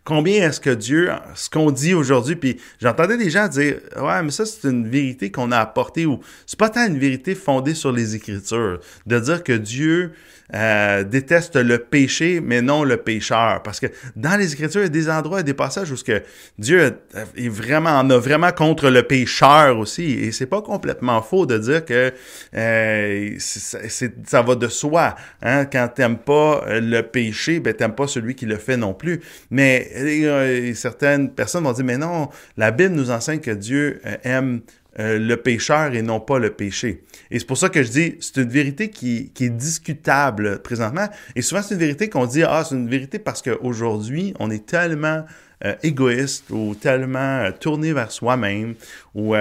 combien 0.03 0.47
est-ce 0.47 0.59
que 0.59 0.69
Dieu, 0.69 1.11
ce 1.35 1.49
qu'on 1.49 1.71
dit 1.71 1.93
aujourd'hui, 1.93 2.35
puis 2.35 2.59
j'entendais 2.81 3.17
des 3.17 3.29
gens 3.29 3.47
dire, 3.47 3.77
ouais, 3.97 4.23
mais 4.23 4.31
ça 4.31 4.45
c'est 4.45 4.67
une 4.67 4.87
vérité 4.87 5.31
qu'on 5.31 5.51
a 5.51 5.57
apportée 5.57 6.05
ou 6.05 6.19
c'est 6.45 6.57
pas 6.57 6.69
tant 6.69 6.87
une 6.87 6.99
vérité 6.99 7.35
fondée 7.35 7.75
sur 7.75 7.91
les 7.91 8.15
Écritures, 8.15 8.79
de 9.05 9.19
dire 9.19 9.43
que 9.43 9.53
Dieu 9.53 10.11
euh, 10.53 11.03
déteste 11.03 11.55
le 11.55 11.77
péché, 11.77 12.41
mais 12.41 12.61
non 12.61 12.83
le 12.83 12.97
pécheur. 12.97 13.63
Parce 13.63 13.79
que 13.79 13.87
dans 14.17 14.37
les 14.37 14.51
Écritures, 14.51 14.81
il 14.81 14.83
y 14.83 14.87
a 14.87 14.89
des 14.89 15.09
endroits, 15.09 15.43
des 15.43 15.53
passages 15.53 15.91
où 15.91 15.95
ce 15.95 16.03
que 16.03 16.21
Dieu 16.57 16.97
est 17.37 17.49
vraiment, 17.49 17.91
en 17.91 18.09
a 18.09 18.17
vraiment 18.17 18.51
contre 18.51 18.89
le 18.89 19.03
pécheur 19.03 19.77
aussi. 19.77 20.11
Et 20.11 20.31
c'est 20.33 20.47
pas 20.47 20.61
complètement 20.61 21.21
faux 21.21 21.45
de 21.45 21.57
dire 21.57 21.85
que 21.85 22.11
euh, 22.53 23.35
ça 23.37 24.41
va 24.41 24.55
de 24.55 24.67
soi. 24.67 25.15
Hein? 25.41 25.65
Quand 25.65 25.87
t'aimes 25.95 26.17
pas 26.17 26.65
le 26.67 27.01
péché, 27.01 27.61
ben 27.61 27.73
t'aimes 27.73 27.95
pas 27.95 28.07
celui 28.07 28.35
qui 28.35 28.45
le 28.45 28.57
fait 28.57 28.77
non 28.77 28.93
plus. 28.93 29.21
Mais 29.51 29.90
euh, 29.95 30.73
certaines 30.73 31.31
personnes 31.31 31.63
vont 31.63 31.73
dire, 31.73 31.85
mais 31.85 31.97
non, 31.97 32.29
la 32.57 32.71
Bible 32.71 32.93
nous 32.93 33.11
enseigne 33.11 33.39
que 33.39 33.51
Dieu 33.51 34.01
aime 34.23 34.61
euh, 34.99 35.17
le 35.17 35.37
pécheur 35.37 35.93
et 35.93 36.01
non 36.01 36.19
pas 36.19 36.37
le 36.37 36.49
péché. 36.49 37.05
Et 37.29 37.39
c'est 37.39 37.45
pour 37.45 37.57
ça 37.57 37.69
que 37.69 37.81
je 37.81 37.89
dis, 37.89 38.17
c'est 38.19 38.41
une 38.41 38.49
vérité 38.49 38.89
qui, 38.89 39.31
qui, 39.33 39.45
est 39.45 39.49
discutable 39.49 40.61
présentement. 40.61 41.07
Et 41.33 41.41
souvent, 41.41 41.61
c'est 41.61 41.75
une 41.75 41.79
vérité 41.79 42.09
qu'on 42.09 42.25
dit, 42.25 42.43
ah, 42.43 42.65
c'est 42.67 42.75
une 42.75 42.89
vérité 42.89 43.17
parce 43.17 43.41
qu'aujourd'hui, 43.41 44.33
on 44.37 44.51
est 44.51 44.65
tellement 44.65 45.23
euh, 45.63 45.75
égoïste 45.81 46.49
ou 46.49 46.75
tellement 46.75 47.39
euh, 47.39 47.51
tourné 47.57 47.93
vers 47.93 48.11
soi-même 48.11 48.75
ou 49.15 49.33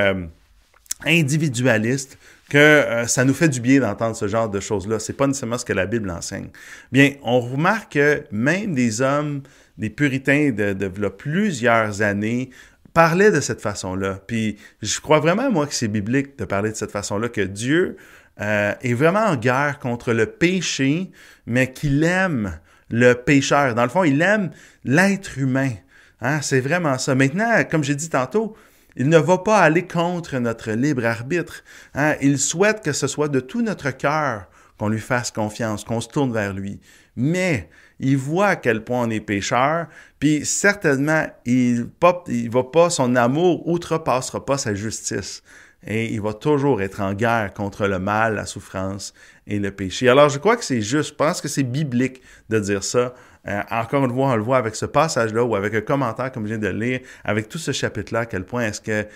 individualiste 1.04 2.16
que 2.48 3.04
ça 3.08 3.24
nous 3.24 3.34
fait 3.34 3.48
du 3.48 3.60
bien 3.60 3.80
d'entendre 3.80 4.14
ce 4.14 4.28
genre 4.28 4.48
de 4.48 4.60
choses-là. 4.60 5.00
C'est 5.00 5.14
pas 5.14 5.26
nécessairement 5.26 5.58
ce 5.58 5.64
que 5.64 5.72
la 5.72 5.86
Bible 5.86 6.10
enseigne. 6.10 6.48
Bien, 6.92 7.14
on 7.24 7.40
remarque 7.40 7.94
que 7.94 8.22
même 8.30 8.74
des 8.74 9.00
hommes, 9.00 9.42
des 9.80 9.90
puritains 9.90 10.50
de, 10.50 11.08
plusieurs 11.08 12.02
années, 12.02 12.50
parlait 12.92 13.30
de 13.30 13.40
cette 13.40 13.62
façon-là. 13.62 14.20
Puis 14.26 14.58
je 14.82 15.00
crois 15.00 15.20
vraiment, 15.20 15.50
moi, 15.50 15.66
que 15.66 15.74
c'est 15.74 15.88
biblique 15.88 16.38
de 16.38 16.44
parler 16.44 16.70
de 16.70 16.76
cette 16.76 16.90
façon-là, 16.90 17.30
que 17.30 17.40
Dieu 17.40 17.96
euh, 18.40 18.74
est 18.82 18.92
vraiment 18.92 19.24
en 19.24 19.36
guerre 19.36 19.78
contre 19.80 20.12
le 20.12 20.26
péché, 20.26 21.10
mais 21.46 21.72
qu'il 21.72 22.04
aime 22.04 22.58
le 22.90 23.14
pécheur. 23.14 23.74
Dans 23.74 23.84
le 23.84 23.88
fond, 23.88 24.04
il 24.04 24.20
aime 24.20 24.50
l'être 24.84 25.38
humain. 25.38 25.70
Hein? 26.20 26.42
C'est 26.42 26.60
vraiment 26.60 26.98
ça. 26.98 27.14
Maintenant, 27.14 27.64
comme 27.70 27.82
j'ai 27.82 27.94
dit 27.94 28.10
tantôt, 28.10 28.54
il 28.96 29.08
ne 29.08 29.18
va 29.18 29.38
pas 29.38 29.60
aller 29.60 29.86
contre 29.86 30.36
notre 30.38 30.72
libre 30.72 31.06
arbitre. 31.06 31.64
Hein? 31.94 32.16
Il 32.20 32.38
souhaite 32.38 32.82
que 32.84 32.92
ce 32.92 33.06
soit 33.06 33.28
de 33.28 33.40
tout 33.40 33.62
notre 33.62 33.92
cœur 33.92 34.46
qu'on 34.78 34.88
lui 34.88 35.00
fasse 35.00 35.30
confiance, 35.30 35.84
qu'on 35.84 36.02
se 36.02 36.08
tourne 36.08 36.32
vers 36.32 36.52
lui. 36.52 36.80
Mais 37.16 37.70
il 38.00 38.16
voit 38.16 38.48
à 38.48 38.56
quel 38.56 38.82
point 38.82 39.02
on 39.06 39.10
est 39.10 39.20
pécheur, 39.20 39.86
puis 40.18 40.44
certainement, 40.44 41.26
il, 41.44 41.86
pas, 41.88 42.90
son 42.90 43.14
amour 43.14 43.68
outrepassera 43.68 44.44
pas 44.44 44.58
sa 44.58 44.74
justice. 44.74 45.42
et 45.86 46.12
il 46.12 46.20
va 46.20 46.34
toujours 46.34 46.82
être 46.82 47.00
en 47.00 47.14
guerre 47.14 47.52
contre 47.54 47.86
le 47.86 47.98
mal, 47.98 48.34
la 48.34 48.46
souffrance 48.46 49.14
et 49.46 49.58
le 49.58 49.70
péché. 49.70 50.08
Alors 50.08 50.28
je 50.28 50.38
crois 50.38 50.56
que 50.56 50.64
c'est 50.64 50.82
juste, 50.82 51.10
je 51.10 51.14
pense 51.14 51.40
que 51.40 51.48
c'est 51.48 51.62
biblique 51.62 52.20
de 52.48 52.58
dire 52.58 52.84
ça. 52.84 53.14
Euh, 53.48 53.62
encore 53.70 54.04
une 54.04 54.12
fois, 54.12 54.32
on 54.32 54.36
le 54.36 54.42
voit 54.42 54.58
avec 54.58 54.76
ce 54.76 54.84
passage-là 54.84 55.42
ou 55.42 55.54
avec 55.54 55.72
un 55.74 55.80
commentaire 55.80 56.30
comme 56.32 56.44
je 56.44 56.54
viens 56.54 56.58
de 56.58 56.68
lire, 56.68 57.00
avec 57.24 57.48
tout 57.48 57.58
ce 57.58 57.72
chapitre-là, 57.72 58.20
à 58.20 58.26
quel 58.26 58.44
point 58.44 58.64
est-ce 58.64 58.82
que 58.82 59.06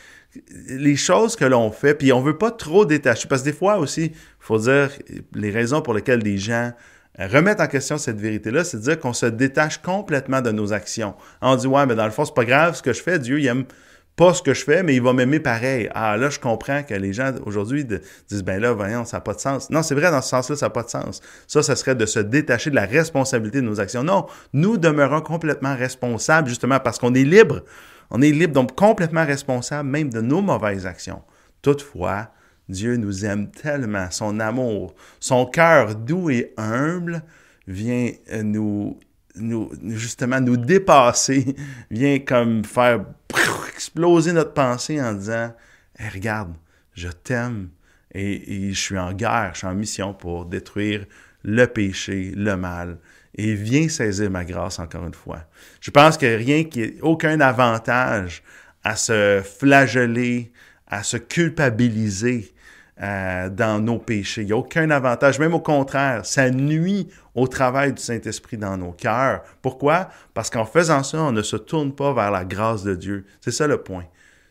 les 0.69 0.97
choses 0.97 1.37
que 1.37 1.45
l'on 1.45 1.71
fait, 1.71 1.95
puis 1.95 2.13
on 2.13 2.21
veut 2.21 2.39
pas 2.39 2.51
trop 2.51 2.85
détacher, 2.85 3.29
parce 3.29 3.43
que 3.43 3.51
des 3.51 3.57
fois 3.57 3.77
aussi, 3.77 4.07
il 4.07 4.13
faut 4.41 4.59
dire 4.59 4.91
les 5.35 5.51
raisons 5.51 5.83
pour 5.83 5.95
lesquelles 5.95 6.23
des 6.23 6.39
gens 6.39 6.73
remettent 7.19 7.61
en 7.61 7.67
question 7.67 7.99
cette 7.99 8.21
vérité-là, 8.21 8.65
c'est 8.65 8.79
de 8.79 8.83
dire 8.83 8.99
qu'on 8.99 9.13
se 9.13 9.27
détache 9.27 9.79
complètement 9.79 10.41
de 10.41 10.51
nos 10.51 10.73
actions. 10.73 11.15
On 11.41 11.57
dit, 11.57 11.67
ouais, 11.67 11.87
mais 11.87 11.95
dans 11.95 12.05
le 12.05 12.11
fond, 12.11 12.25
c'est 12.25 12.35
pas 12.35 12.45
grave 12.45 12.75
ce 12.75 12.83
que 12.83 12.93
je 12.93 13.03
fais, 13.03 13.19
Dieu, 13.19 13.41
il 13.41 13.47
aime 13.47 13.65
pas 14.17 14.33
ce 14.33 14.43
que 14.43 14.55
je 14.55 14.63
fais, 14.63 14.83
mais 14.83 14.95
il 14.95 15.03
va 15.03 15.13
m'aimer 15.13 15.41
pareil. 15.41 15.89
Ah, 15.93 16.17
là, 16.17 16.31
je 16.31 16.39
comprends 16.39 16.83
que 16.85 16.95
les 16.95 17.13
gens 17.13 17.33
aujourd'hui 17.47 17.85
disent, 17.85 18.45
ben 18.45 18.61
là, 18.61 18.73
voyons, 18.73 19.05
ça 19.05 19.17
n'a 19.17 19.21
pas 19.21 19.35
de 19.35 19.41
sens. 19.41 19.71
Non, 19.71 19.83
c'est 19.83 19.95
vrai, 19.95 20.11
dans 20.11 20.23
ce 20.23 20.29
sens-là, 20.29 20.57
ça 20.57 20.67
n'a 20.67 20.71
pas 20.71 20.85
de 20.85 20.91
sens. 20.91 21.21
Ça, 21.49 21.63
ça 21.63 21.75
serait 21.75 21.97
de 21.97 22.07
se 22.07 22.21
détacher 22.21 22.71
de 22.71 22.77
la 22.77 22.87
responsabilité 22.87 23.61
de 23.61 23.67
nos 23.67 23.81
actions. 23.81 24.05
Non, 24.05 24.27
nous 24.53 24.77
demeurons 24.77 25.21
complètement 25.21 25.75
responsables, 25.75 26.49
justement, 26.49 26.79
parce 26.79 26.99
qu'on 26.99 27.15
est 27.15 27.25
libre. 27.25 27.65
On 28.11 28.23
est 28.23 28.31
libre, 28.31 28.53
donc 28.53 28.77
complètement 28.77 29.25
responsable 29.25 29.89
même 29.89 30.11
de 30.11 30.21
nos 30.21 30.43
mauvaises 30.43 30.87
actions. 30.87 31.23
Toutefois, 31.63 32.29
Dieu 32.69 32.97
nous 32.97 33.25
aime 33.25 33.51
tellement, 33.51 34.11
son 34.11 34.41
amour, 34.41 34.95
son 35.21 35.47
cœur 35.47 35.95
doux 35.95 36.31
et 36.31 36.53
humble 36.57 37.23
vient 37.67 38.11
nous, 38.43 38.99
nous 39.37 39.71
justement 39.87 40.41
nous 40.41 40.57
dépasser, 40.57 41.57
vient 41.91 42.19
comme 42.21 42.65
faire 42.65 43.05
exploser 43.75 44.33
notre 44.33 44.55
pensée 44.55 45.01
en 45.01 45.13
disant 45.13 45.55
regarde, 45.99 46.55
je 46.95 47.09
t'aime 47.09 47.69
et, 48.15 48.73
je 48.73 48.81
suis 48.81 48.99
en 48.99 49.13
guerre, 49.13 49.51
je 49.53 49.59
suis 49.59 49.67
en 49.67 49.75
mission 49.75 50.15
pour 50.15 50.47
détruire 50.47 51.05
le 51.43 51.67
péché, 51.67 52.33
le 52.37 52.57
mal. 52.57 52.99
Et 53.35 53.55
viens 53.55 53.89
saisir 53.89 54.31
ma 54.31 54.45
grâce 54.45 54.79
encore 54.79 55.05
une 55.05 55.15
fois. 55.15 55.41
Je 55.81 55.91
pense 55.91 56.17
a 56.23 56.37
rien 56.37 56.65
qui 56.65 56.95
aucun 57.03 57.41
avantage 57.41 58.45
à 58.85 58.95
se 58.95 59.43
flageller, 59.43 60.53
à 60.87 61.03
se 61.03 61.17
culpabiliser 61.17 62.54
euh, 63.03 63.49
dans 63.49 63.81
nos 63.81 63.99
péchés. 63.99 64.43
Il 64.43 64.47
n'y 64.47 64.53
a 64.53 64.57
aucun 64.57 64.89
avantage, 64.91 65.41
même 65.41 65.53
au 65.53 65.61
contraire, 65.61 66.25
ça 66.25 66.49
nuit 66.51 67.09
au 67.35 67.49
travail 67.49 67.93
du 67.93 68.01
Saint-Esprit 68.01 68.57
dans 68.57 68.77
nos 68.77 68.93
cœurs. 68.93 69.43
Pourquoi? 69.63 70.11
Parce 70.33 70.49
qu'en 70.49 70.65
faisant 70.65 71.03
ça, 71.03 71.21
on 71.21 71.33
ne 71.33 71.43
se 71.43 71.57
tourne 71.57 71.93
pas 71.93 72.13
vers 72.13 72.31
la 72.31 72.45
grâce 72.45 72.85
de 72.85 72.95
Dieu. 72.95 73.27
C'est 73.41 73.51
ça 73.51 73.67
le 73.67 73.79
point. 73.79 74.05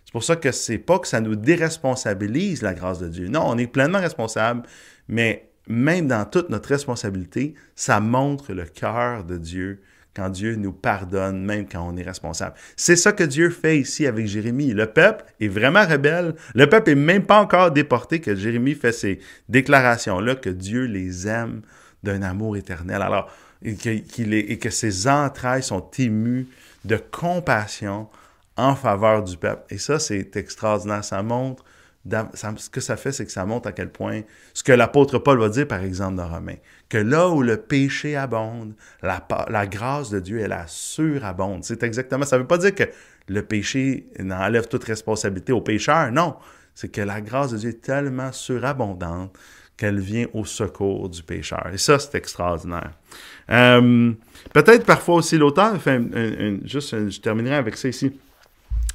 C'est 0.03 0.11
pour 0.11 0.23
ça 0.25 0.35
que 0.35 0.51
c'est 0.51 0.77
pas 0.77 0.99
que 0.99 1.07
ça 1.07 1.21
nous 1.21 1.37
déresponsabilise 1.37 2.61
la 2.61 2.73
grâce 2.73 2.99
de 2.99 3.07
Dieu. 3.07 3.29
Non, 3.29 3.43
on 3.45 3.57
est 3.57 3.67
pleinement 3.67 3.99
responsable, 3.99 4.63
mais 5.07 5.49
même 5.67 6.07
dans 6.07 6.25
toute 6.25 6.49
notre 6.49 6.69
responsabilité, 6.69 7.55
ça 7.75 7.99
montre 7.99 8.53
le 8.53 8.65
cœur 8.65 9.23
de 9.23 9.37
Dieu 9.37 9.81
quand 10.15 10.29
Dieu 10.29 10.55
nous 10.55 10.73
pardonne, 10.73 11.43
même 11.43 11.67
quand 11.67 11.87
on 11.87 11.97
est 11.97 12.03
responsable. 12.03 12.55
C'est 12.75 12.95
ça 12.95 13.11
que 13.11 13.23
Dieu 13.23 13.49
fait 13.49 13.79
ici 13.79 14.05
avec 14.05 14.27
Jérémie. 14.27 14.73
Le 14.73 14.85
peuple 14.85 15.25
est 15.39 15.47
vraiment 15.47 15.85
rebelle. 15.85 16.35
Le 16.53 16.67
peuple 16.67 16.91
est 16.91 16.95
même 16.95 17.25
pas 17.25 17.39
encore 17.39 17.71
déporté 17.71 18.19
que 18.19 18.35
Jérémie 18.35 18.75
fait 18.75 18.91
ces 18.91 19.19
déclarations-là, 19.49 20.35
que 20.35 20.49
Dieu 20.49 20.85
les 20.85 21.27
aime 21.27 21.61
d'un 22.03 22.21
amour 22.21 22.57
éternel. 22.57 23.01
Alors, 23.01 23.31
et 23.63 24.57
que, 24.57 24.69
ses 24.69 25.07
entrailles 25.07 25.63
sont 25.63 25.89
émues 25.97 26.47
de 26.83 26.97
compassion 26.97 28.09
en 28.57 28.75
faveur 28.75 29.23
du 29.23 29.37
peuple. 29.37 29.63
Et 29.73 29.77
ça, 29.77 29.99
c'est 29.99 30.35
extraordinaire. 30.35 31.03
Ça 31.03 31.23
montre 31.23 31.63
ce 32.05 32.69
que 32.69 32.81
ça 32.81 32.97
fait, 32.97 33.11
c'est 33.11 33.25
que 33.25 33.31
ça 33.31 33.45
montre 33.45 33.69
à 33.69 33.71
quel 33.71 33.89
point, 33.89 34.21
ce 34.53 34.63
que 34.63 34.73
l'apôtre 34.73 35.19
Paul 35.19 35.39
va 35.39 35.49
dire, 35.49 35.67
par 35.67 35.81
exemple, 35.81 36.17
dans 36.17 36.27
Romains, 36.27 36.57
que 36.93 36.99
là 36.99 37.27
où 37.27 37.41
le 37.41 37.57
péché 37.57 38.15
abonde, 38.15 38.75
la, 39.01 39.65
grâce 39.65 40.11
de 40.11 40.19
Dieu, 40.19 40.39
elle 40.39 40.49
la 40.49 40.67
surabonde. 40.67 41.63
C'est 41.63 41.81
exactement, 41.81 42.23
ça 42.23 42.35
ne 42.37 42.41
veut 42.41 42.47
pas 42.47 42.59
dire 42.59 42.75
que 42.75 42.83
le 43.29 43.41
péché 43.41 44.05
enlève 44.19 44.67
toute 44.67 44.83
responsabilité 44.83 45.51
au 45.51 45.61
pécheur, 45.61 46.11
non. 46.11 46.35
C'est 46.75 46.89
que 46.89 47.01
la 47.01 47.19
grâce 47.19 47.49
de 47.49 47.57
Dieu 47.57 47.71
est 47.71 47.81
tellement 47.81 48.31
surabondante 48.31 49.35
qu'elle 49.75 49.99
vient 49.99 50.27
au 50.33 50.45
secours 50.45 51.09
du 51.09 51.23
pécheur. 51.23 51.67
Et 51.73 51.79
ça, 51.79 51.97
c'est 51.97 52.13
extraordinaire. 52.13 52.91
Euh, 53.49 54.13
peut-être 54.53 54.85
parfois 54.85 55.15
aussi 55.15 55.39
l'auteur, 55.39 55.81
fait 55.81 55.99
juste, 56.63 57.09
je 57.09 57.19
terminerai 57.19 57.55
avec 57.55 57.75
ça 57.75 57.87
ici 57.87 58.13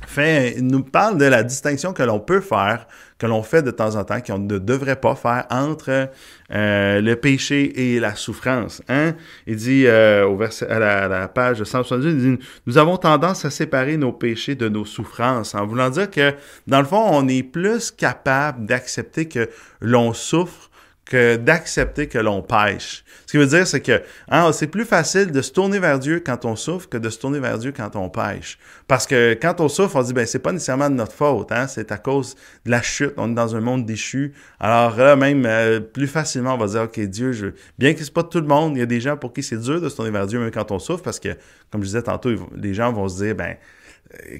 fait, 0.08 0.56
nous 0.60 0.82
parle 0.82 1.18
de 1.18 1.24
la 1.24 1.42
distinction 1.42 1.92
que 1.92 2.02
l'on 2.02 2.20
peut 2.20 2.40
faire, 2.40 2.86
que 3.18 3.26
l'on 3.26 3.42
fait 3.42 3.62
de 3.62 3.70
temps 3.70 3.96
en 3.96 4.04
temps, 4.04 4.20
qu'on 4.20 4.38
ne 4.38 4.58
devrait 4.58 4.96
pas 4.96 5.14
faire 5.14 5.46
entre 5.50 6.08
euh, 6.52 7.00
le 7.00 7.16
péché 7.16 7.94
et 7.94 8.00
la 8.00 8.14
souffrance. 8.14 8.82
Hein? 8.88 9.14
Il 9.46 9.56
dit 9.56 9.86
euh, 9.86 10.26
au 10.26 10.36
verset, 10.36 10.68
à 10.68 11.08
la, 11.08 11.28
page 11.28 11.62
172, 11.62 12.12
il 12.12 12.36
dit, 12.36 12.44
nous 12.66 12.78
avons 12.78 12.96
tendance 12.96 13.44
à 13.44 13.50
séparer 13.50 13.96
nos 13.96 14.12
péchés 14.12 14.54
de 14.54 14.68
nos 14.68 14.84
souffrances, 14.84 15.54
en 15.54 15.66
voulant 15.66 15.90
dire 15.90 16.10
que, 16.10 16.34
dans 16.66 16.80
le 16.80 16.86
fond, 16.86 17.04
on 17.10 17.28
est 17.28 17.42
plus 17.42 17.90
capable 17.90 18.66
d'accepter 18.66 19.26
que 19.26 19.48
l'on 19.80 20.12
souffre 20.12 20.67
que 21.08 21.36
d'accepter 21.36 22.06
que 22.06 22.18
l'on 22.18 22.42
pêche. 22.42 23.02
Ce 23.26 23.32
qui 23.32 23.38
veut 23.38 23.46
dire, 23.46 23.66
c'est 23.66 23.80
que 23.80 24.02
hein, 24.28 24.52
c'est 24.52 24.66
plus 24.66 24.84
facile 24.84 25.32
de 25.32 25.42
se 25.42 25.50
tourner 25.50 25.78
vers 25.78 25.98
Dieu 25.98 26.22
quand 26.24 26.44
on 26.44 26.54
souffre 26.54 26.88
que 26.88 26.98
de 26.98 27.08
se 27.08 27.18
tourner 27.18 27.40
vers 27.40 27.58
Dieu 27.58 27.72
quand 27.74 27.96
on 27.96 28.10
pêche. 28.10 28.58
Parce 28.86 29.06
que 29.06 29.36
quand 29.40 29.60
on 29.60 29.68
souffre, 29.68 29.96
on 29.96 30.02
dit, 30.02 30.12
ben 30.12 30.26
c'est 30.26 30.38
pas 30.38 30.52
nécessairement 30.52 30.90
de 30.90 30.94
notre 30.94 31.12
faute, 31.12 31.50
hein, 31.50 31.66
c'est 31.66 31.90
à 31.92 31.96
cause 31.96 32.36
de 32.66 32.70
la 32.70 32.82
chute. 32.82 33.14
On 33.16 33.30
est 33.30 33.34
dans 33.34 33.56
un 33.56 33.60
monde 33.60 33.86
déchu. 33.86 34.34
Alors 34.60 34.96
là, 34.96 35.16
même 35.16 35.44
euh, 35.46 35.80
plus 35.80 36.06
facilement, 36.06 36.54
on 36.54 36.58
va 36.58 36.66
dire, 36.66 36.82
ok, 36.82 37.00
Dieu, 37.00 37.32
je... 37.32 37.46
bien 37.78 37.94
que 37.94 38.04
c'est 38.04 38.12
pas 38.12 38.22
tout 38.22 38.40
le 38.40 38.46
monde, 38.46 38.76
il 38.76 38.80
y 38.80 38.82
a 38.82 38.86
des 38.86 39.00
gens 39.00 39.16
pour 39.16 39.32
qui 39.32 39.42
c'est 39.42 39.58
dur 39.58 39.80
de 39.80 39.88
se 39.88 39.96
tourner 39.96 40.10
vers 40.10 40.26
Dieu 40.26 40.38
même 40.38 40.50
quand 40.50 40.70
on 40.70 40.78
souffre, 40.78 41.02
parce 41.02 41.18
que, 41.18 41.30
comme 41.70 41.80
je 41.82 41.86
disais 41.86 42.02
tantôt, 42.02 42.30
les 42.54 42.74
gens 42.74 42.92
vont 42.92 43.08
se 43.08 43.24
dire, 43.24 43.34
ben 43.34 43.56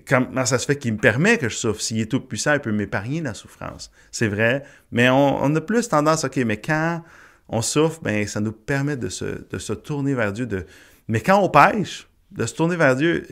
comment 0.06 0.46
ça 0.46 0.58
se 0.58 0.66
fait 0.66 0.76
qu'il 0.76 0.94
me 0.94 0.98
permet 0.98 1.38
que 1.38 1.48
je 1.48 1.56
souffre? 1.56 1.80
S'il 1.80 2.00
est 2.00 2.10
tout 2.10 2.20
puissant, 2.20 2.54
il 2.54 2.60
peut 2.60 2.72
m'épargner 2.72 3.20
la 3.20 3.34
souffrance. 3.34 3.90
C'est 4.10 4.28
vrai, 4.28 4.62
mais 4.92 5.08
on, 5.10 5.54
a 5.54 5.60
plus 5.60 5.88
tendance, 5.88 6.24
OK, 6.24 6.36
mais 6.38 6.58
quand 6.58 7.02
on 7.48 7.62
souffre, 7.62 8.00
ben 8.02 8.26
ça 8.26 8.40
nous 8.40 8.52
permet 8.52 8.96
de 8.96 9.08
se, 9.08 9.24
de 9.48 9.58
se 9.58 9.72
tourner 9.72 10.14
vers 10.14 10.32
Dieu. 10.32 10.46
De... 10.46 10.66
Mais 11.08 11.20
quand 11.20 11.38
on 11.40 11.48
pêche, 11.48 12.08
de 12.30 12.44
se 12.44 12.54
tourner 12.54 12.76
vers 12.76 12.94
Dieu, 12.94 13.24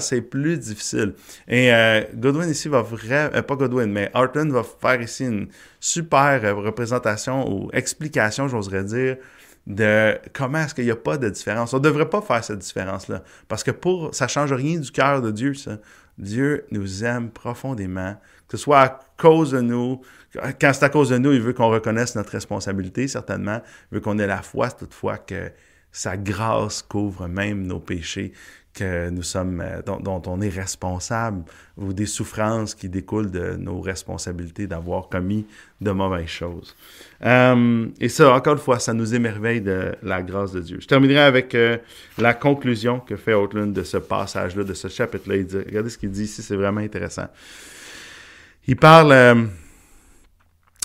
c'est 0.00 0.22
plus 0.22 0.58
difficile. 0.58 1.14
Et 1.48 1.72
euh, 1.72 2.02
Godwin 2.14 2.48
ici 2.48 2.68
va 2.68 2.80
vraiment, 2.82 3.30
euh, 3.34 3.42
pas 3.42 3.56
Godwin, 3.56 3.90
mais 3.90 4.10
Hartland 4.14 4.50
va 4.50 4.62
faire 4.62 5.00
ici 5.02 5.24
une 5.24 5.48
super 5.80 6.56
représentation 6.56 7.50
ou 7.50 7.70
explication, 7.72 8.48
j'oserais 8.48 8.84
dire, 8.84 9.16
de 9.66 10.18
comment 10.32 10.58
est-ce 10.58 10.74
qu'il 10.74 10.84
n'y 10.84 10.90
a 10.90 10.96
pas 10.96 11.18
de 11.18 11.28
différence. 11.28 11.72
On 11.72 11.78
ne 11.78 11.82
devrait 11.82 12.10
pas 12.10 12.20
faire 12.20 12.42
cette 12.42 12.58
différence-là. 12.58 13.22
Parce 13.48 13.62
que 13.62 13.70
pour 13.70 14.14
ça 14.14 14.24
ne 14.24 14.30
change 14.30 14.52
rien 14.52 14.78
du 14.78 14.90
cœur 14.90 15.22
de 15.22 15.30
Dieu, 15.30 15.54
ça. 15.54 15.78
Dieu 16.18 16.66
nous 16.70 17.04
aime 17.04 17.30
profondément, 17.30 18.14
que 18.46 18.56
ce 18.56 18.62
soit 18.62 18.80
à 18.80 19.00
cause 19.16 19.52
de 19.52 19.60
nous. 19.60 20.00
Quand 20.34 20.72
c'est 20.72 20.84
à 20.84 20.88
cause 20.88 21.08
de 21.08 21.18
nous, 21.18 21.32
il 21.32 21.40
veut 21.40 21.52
qu'on 21.52 21.70
reconnaisse 21.70 22.14
notre 22.16 22.32
responsabilité, 22.32 23.08
certainement. 23.08 23.62
Il 23.90 23.96
veut 23.96 24.00
qu'on 24.00 24.18
ait 24.18 24.26
la 24.26 24.42
foi, 24.42 24.70
toutefois, 24.70 25.18
que 25.18 25.50
sa 25.90 26.16
grâce 26.16 26.82
couvre 26.82 27.28
même 27.28 27.66
nos 27.66 27.80
péchés 27.80 28.32
que 28.74 29.10
nous 29.10 29.22
sommes, 29.22 29.60
euh, 29.60 29.82
dont, 29.82 30.22
on 30.26 30.40
est 30.40 30.48
responsable, 30.48 31.44
ou 31.76 31.92
des 31.92 32.06
souffrances 32.06 32.74
qui 32.74 32.88
découlent 32.88 33.30
de 33.30 33.56
nos 33.56 33.80
responsabilités 33.80 34.66
d'avoir 34.66 35.08
commis 35.08 35.46
de 35.80 35.90
mauvaises 35.90 36.28
choses. 36.28 36.74
Euh, 37.24 37.86
et 38.00 38.08
ça, 38.08 38.34
encore 38.34 38.54
une 38.54 38.58
fois, 38.58 38.78
ça 38.78 38.94
nous 38.94 39.14
émerveille 39.14 39.60
de 39.60 39.94
la 40.02 40.22
grâce 40.22 40.52
de 40.52 40.60
Dieu. 40.60 40.78
Je 40.80 40.86
terminerai 40.86 41.20
avec 41.20 41.54
euh, 41.54 41.78
la 42.18 42.34
conclusion 42.34 43.00
que 43.00 43.16
fait 43.16 43.34
Outland 43.34 43.72
de 43.72 43.82
ce 43.82 43.98
passage-là, 43.98 44.64
de 44.64 44.74
ce 44.74 44.88
chapitre-là. 44.88 45.36
regardez 45.66 45.90
ce 45.90 45.98
qu'il 45.98 46.10
dit 46.10 46.24
ici, 46.24 46.42
c'est 46.42 46.56
vraiment 46.56 46.80
intéressant. 46.80 47.28
Il 48.66 48.76
parle 48.76 49.50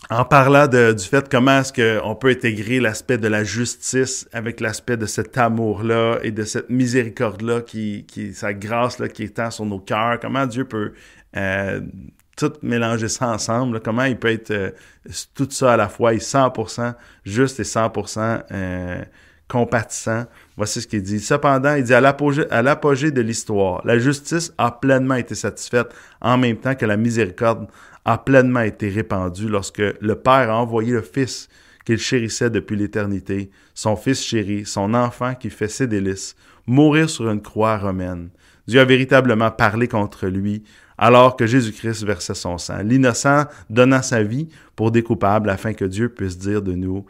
en 0.10 0.24
parlant 0.24 0.68
du 0.68 1.04
fait 1.04 1.28
comment 1.30 1.60
est-ce 1.60 1.74
qu'on 1.74 2.16
peut 2.16 2.30
intégrer 2.30 2.80
l'aspect 2.80 3.18
de 3.18 3.28
la 3.28 3.44
justice 3.44 4.28
avec 4.32 4.62
l'aspect 4.62 4.96
de 4.96 5.06
cet 5.06 5.38
amour-là 5.38 6.20
et 6.24 6.32
de 6.32 6.44
cette 6.44 6.70
miséricorde-là, 6.70 7.62
qui, 7.62 8.06
qui, 8.06 8.34
sa 8.34 8.54
grâce-là 8.54 9.10
qui 9.10 9.24
est 9.24 9.52
sur 9.52 9.66
nos 9.66 9.80
cœurs, 9.80 10.20
comment 10.22 10.46
Dieu 10.46 10.64
peut 10.64 10.94
euh, 11.36 11.82
tout 12.38 12.54
mélanger 12.62 13.10
ça 13.10 13.28
ensemble, 13.28 13.82
comment 13.82 14.06
il 14.06 14.18
peut 14.18 14.32
être 14.32 14.52
euh, 14.52 14.72
tout 15.36 15.48
ça 15.50 15.74
à 15.74 15.78
la 15.78 15.90
fois, 15.90 16.14
est 16.14 16.26
100% 16.26 16.94
juste 17.26 17.60
et 17.60 17.64
100% 17.64 18.44
euh, 18.52 19.02
compatissant. 19.50 20.26
Voici 20.56 20.82
ce 20.82 20.88
qu'il 20.88 21.02
dit. 21.02 21.20
Cependant, 21.20 21.76
il 21.76 21.84
dit 21.84 21.94
à 21.94 22.02
l'apogée 22.02 23.12
de 23.12 23.22
l'histoire, 23.22 23.82
la 23.86 23.98
justice 24.00 24.54
a 24.58 24.72
pleinement 24.72 25.16
été 25.16 25.36
satisfaite 25.36 25.88
en 26.22 26.38
même 26.38 26.58
temps 26.58 26.76
que 26.76 26.86
la 26.86 26.96
miséricorde 26.96 27.68
a 28.08 28.18
pleinement 28.18 28.62
été 28.62 28.88
répandu 28.88 29.50
lorsque 29.50 29.84
le 30.00 30.16
Père 30.16 30.50
a 30.50 30.58
envoyé 30.58 30.94
le 30.94 31.02
Fils 31.02 31.50
qu'il 31.86 31.98
chérissait 31.98 32.50
depuis 32.50 32.78
l'éternité, 32.78 33.52
son 33.74 33.98
Fils 33.98 34.24
chéri, 34.24 34.66
son 34.66 34.94
enfant 34.94 35.36
qui 35.36 35.50
fait 35.50 35.68
ses 35.68 35.88
délices, 35.88 36.38
mourir 36.66 37.10
sur 37.10 37.30
une 37.30 37.42
croix 37.42 37.78
romaine. 37.78 38.30
Dieu 38.66 38.80
a 38.80 38.86
véritablement 38.86 39.52
parlé 39.52 39.90
contre 39.90 40.28
lui 40.28 40.64
alors 40.98 41.36
que 41.36 41.46
Jésus-Christ 41.46 42.06
versait 42.06 42.34
son 42.34 42.58
sang, 42.58 42.82
l'innocent 42.82 43.44
donnant 43.70 44.02
sa 44.02 44.24
vie 44.24 44.48
pour 44.78 44.92
des 44.92 45.04
coupables 45.04 45.50
afin 45.50 45.74
que 45.74 45.86
Dieu 45.86 46.08
puisse 46.08 46.38
dire 46.38 46.62
de 46.62 46.74
nous, 46.74 47.06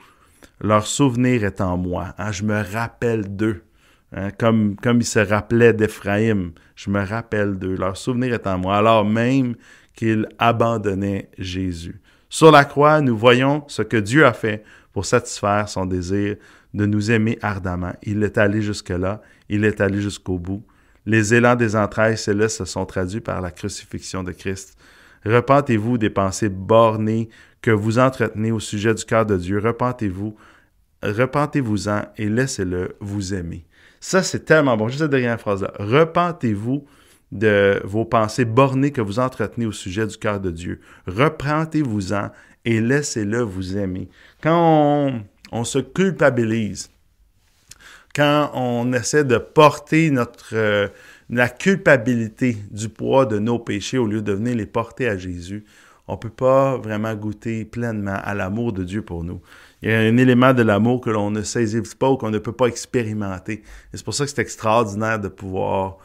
leur 0.60 0.88
souvenir 0.88 1.44
est 1.44 1.62
en 1.62 1.78
moi, 1.78 2.16
hein, 2.18 2.32
je 2.32 2.44
me 2.44 2.62
rappelle 2.74 3.36
d'eux. 3.36 3.62
Hein, 4.16 4.30
comme, 4.32 4.78
comme 4.78 5.02
il 5.02 5.06
se 5.06 5.20
rappelait 5.20 5.74
d'Éphraïm, 5.74 6.54
je 6.76 6.90
me 6.90 7.06
rappelle 7.06 7.60
d'eux, 7.60 7.76
leur 7.76 7.98
souvenir 7.98 8.34
est 8.34 8.48
en 8.48 8.58
moi, 8.58 8.78
alors 8.78 9.06
même 9.06 9.56
qu'ils 9.98 10.30
abandonnaient 10.40 11.28
Jésus. 11.38 12.00
Sur 12.30 12.52
la 12.52 12.64
croix, 12.64 13.02
nous 13.02 13.18
voyons 13.18 13.66
ce 13.68 13.82
que 13.82 13.98
Dieu 13.98 14.26
a 14.26 14.32
fait 14.32 14.64
pour 14.94 15.06
satisfaire 15.06 15.68
son 15.68 15.86
désir 15.86 16.38
de 16.74 16.86
nous 16.86 17.12
aimer 17.12 17.40
ardemment. 17.42 17.94
Il 18.04 18.24
est 18.24 18.38
allé 18.38 18.62
jusque-là, 18.62 19.22
il 19.50 19.66
est 19.66 19.82
allé 19.82 20.00
jusqu'au 20.00 20.38
bout. 20.38 20.64
Les 21.06 21.34
élans 21.34 21.56
des 21.56 21.76
entrailles 21.76 22.18
célestes 22.18 22.60
se 22.60 22.66
sont 22.66 22.86
traduits 22.86 23.22
par 23.22 23.42
la 23.42 23.50
crucifixion 23.50 24.24
de 24.24 24.32
Christ. 24.32 24.78
Repentez-vous 25.26 25.98
des 25.98 26.10
pensées 26.10 26.50
bornées 26.50 27.30
que 27.62 27.72
vous 27.72 27.98
entretenez 27.98 28.52
au 28.52 28.60
sujet 28.60 28.94
du 28.94 29.04
cœur 29.04 29.26
de 29.26 29.36
Dieu. 29.36 29.60
Repentez-vous, 29.60 30.36
repentez-vous-en 31.02 32.04
et 32.18 32.30
laissez-le 32.30 32.96
vous 33.00 33.34
aimer. 33.34 33.66
Ça, 34.00 34.22
c'est 34.22 34.46
tellement 34.46 34.78
bon. 34.78 34.90
Juste 34.90 35.00
cette 35.00 35.12
dernière 35.12 35.40
phrase-là. 35.40 35.72
Repentez-vous 35.80 36.86
de 37.32 37.82
vos 37.84 38.06
pensées 38.06 38.46
bornées 38.46 38.92
que 38.92 39.02
vous 39.02 39.20
entretenez 39.20 39.66
au 39.66 39.72
sujet 39.72 40.08
du 40.08 40.18
cœur 40.18 40.40
de 40.40 40.52
Dieu. 40.52 40.80
Repentez-vous-en 41.08 42.30
et 42.66 42.82
laissez-le 42.82 43.42
vous 43.42 43.78
aimer. 43.78 44.10
Quand 44.42 45.12
on, 45.52 45.64
se 45.64 45.80
culpabilise, 45.80 46.90
quand 48.16 48.52
on 48.54 48.92
essaie 48.94 49.24
de 49.24 49.38
porter 49.38 50.10
notre 50.10 50.50
euh, 50.54 50.88
la 51.30 51.50
culpabilité 51.50 52.58
du 52.72 52.90
poids 52.90 53.26
de 53.26 53.40
nos 53.40 53.60
péchés 53.60 53.98
au 53.98 54.08
lieu 54.08 54.22
de 54.22 54.32
venir 54.32 54.56
les 54.56 54.66
porter 54.66 55.08
à 55.08 55.18
Jésus, 55.18 55.66
on 56.08 56.14
ne 56.14 56.18
peut 56.18 56.30
pas 56.30 56.78
vraiment 56.78 57.14
goûter 57.16 57.66
pleinement 57.66 58.18
à 58.24 58.34
l'amour 58.34 58.72
de 58.72 58.84
Dieu 58.84 59.02
pour 59.02 59.26
nous. 59.26 59.42
Il 59.82 59.90
y 59.90 59.94
a 59.94 60.00
un 60.00 60.18
élément 60.18 60.54
de 60.54 60.64
l'amour 60.64 61.02
que 61.02 61.10
l'on 61.10 61.30
ne 61.32 61.42
saisit 61.42 61.82
pas 62.00 62.10
ou 62.10 62.18
qu'on 62.18 62.32
ne 62.32 62.40
peut 62.40 62.54
pas 62.54 62.68
expérimenter. 62.68 63.64
C'est 63.94 64.06
pour 64.06 64.14
ça 64.14 64.24
que 64.24 64.32
c'est 64.32 64.42
extraordinaire 64.42 65.20
de 65.20 65.28
pouvoir 65.28 65.98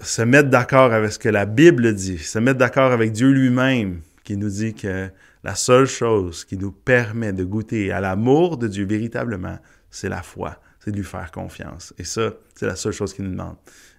se 0.00 0.22
mettre 0.22 0.48
d'accord 0.48 0.92
avec 0.92 1.12
ce 1.12 1.18
que 1.18 1.28
la 1.28 1.46
Bible 1.46 1.94
dit, 1.94 2.18
se 2.18 2.38
mettre 2.38 2.58
d'accord 2.58 2.92
avec 2.92 3.12
Dieu 3.12 3.30
lui-même, 3.30 4.00
qui 4.24 4.36
nous 4.36 4.50
dit 4.50 4.74
que 4.74 5.08
la 5.44 5.54
seule 5.54 5.86
chose 5.86 6.44
qui 6.44 6.56
nous 6.56 6.72
permet 6.72 7.32
de 7.32 7.44
goûter 7.44 7.92
à 7.92 8.00
l'amour 8.00 8.58
de 8.58 8.68
Dieu 8.68 8.84
véritablement, 8.84 9.58
c'est 9.90 10.08
la 10.08 10.22
foi, 10.22 10.60
c'est 10.80 10.90
de 10.90 10.96
lui 10.96 11.04
faire 11.04 11.30
confiance. 11.30 11.94
Et 11.98 12.04
ça, 12.04 12.32
c'est 12.54 12.66
la 12.66 12.76
seule 12.76 12.92
chose 12.92 13.14
qu'il 13.14 13.24
nous 13.24 13.30
demande. 13.32 13.56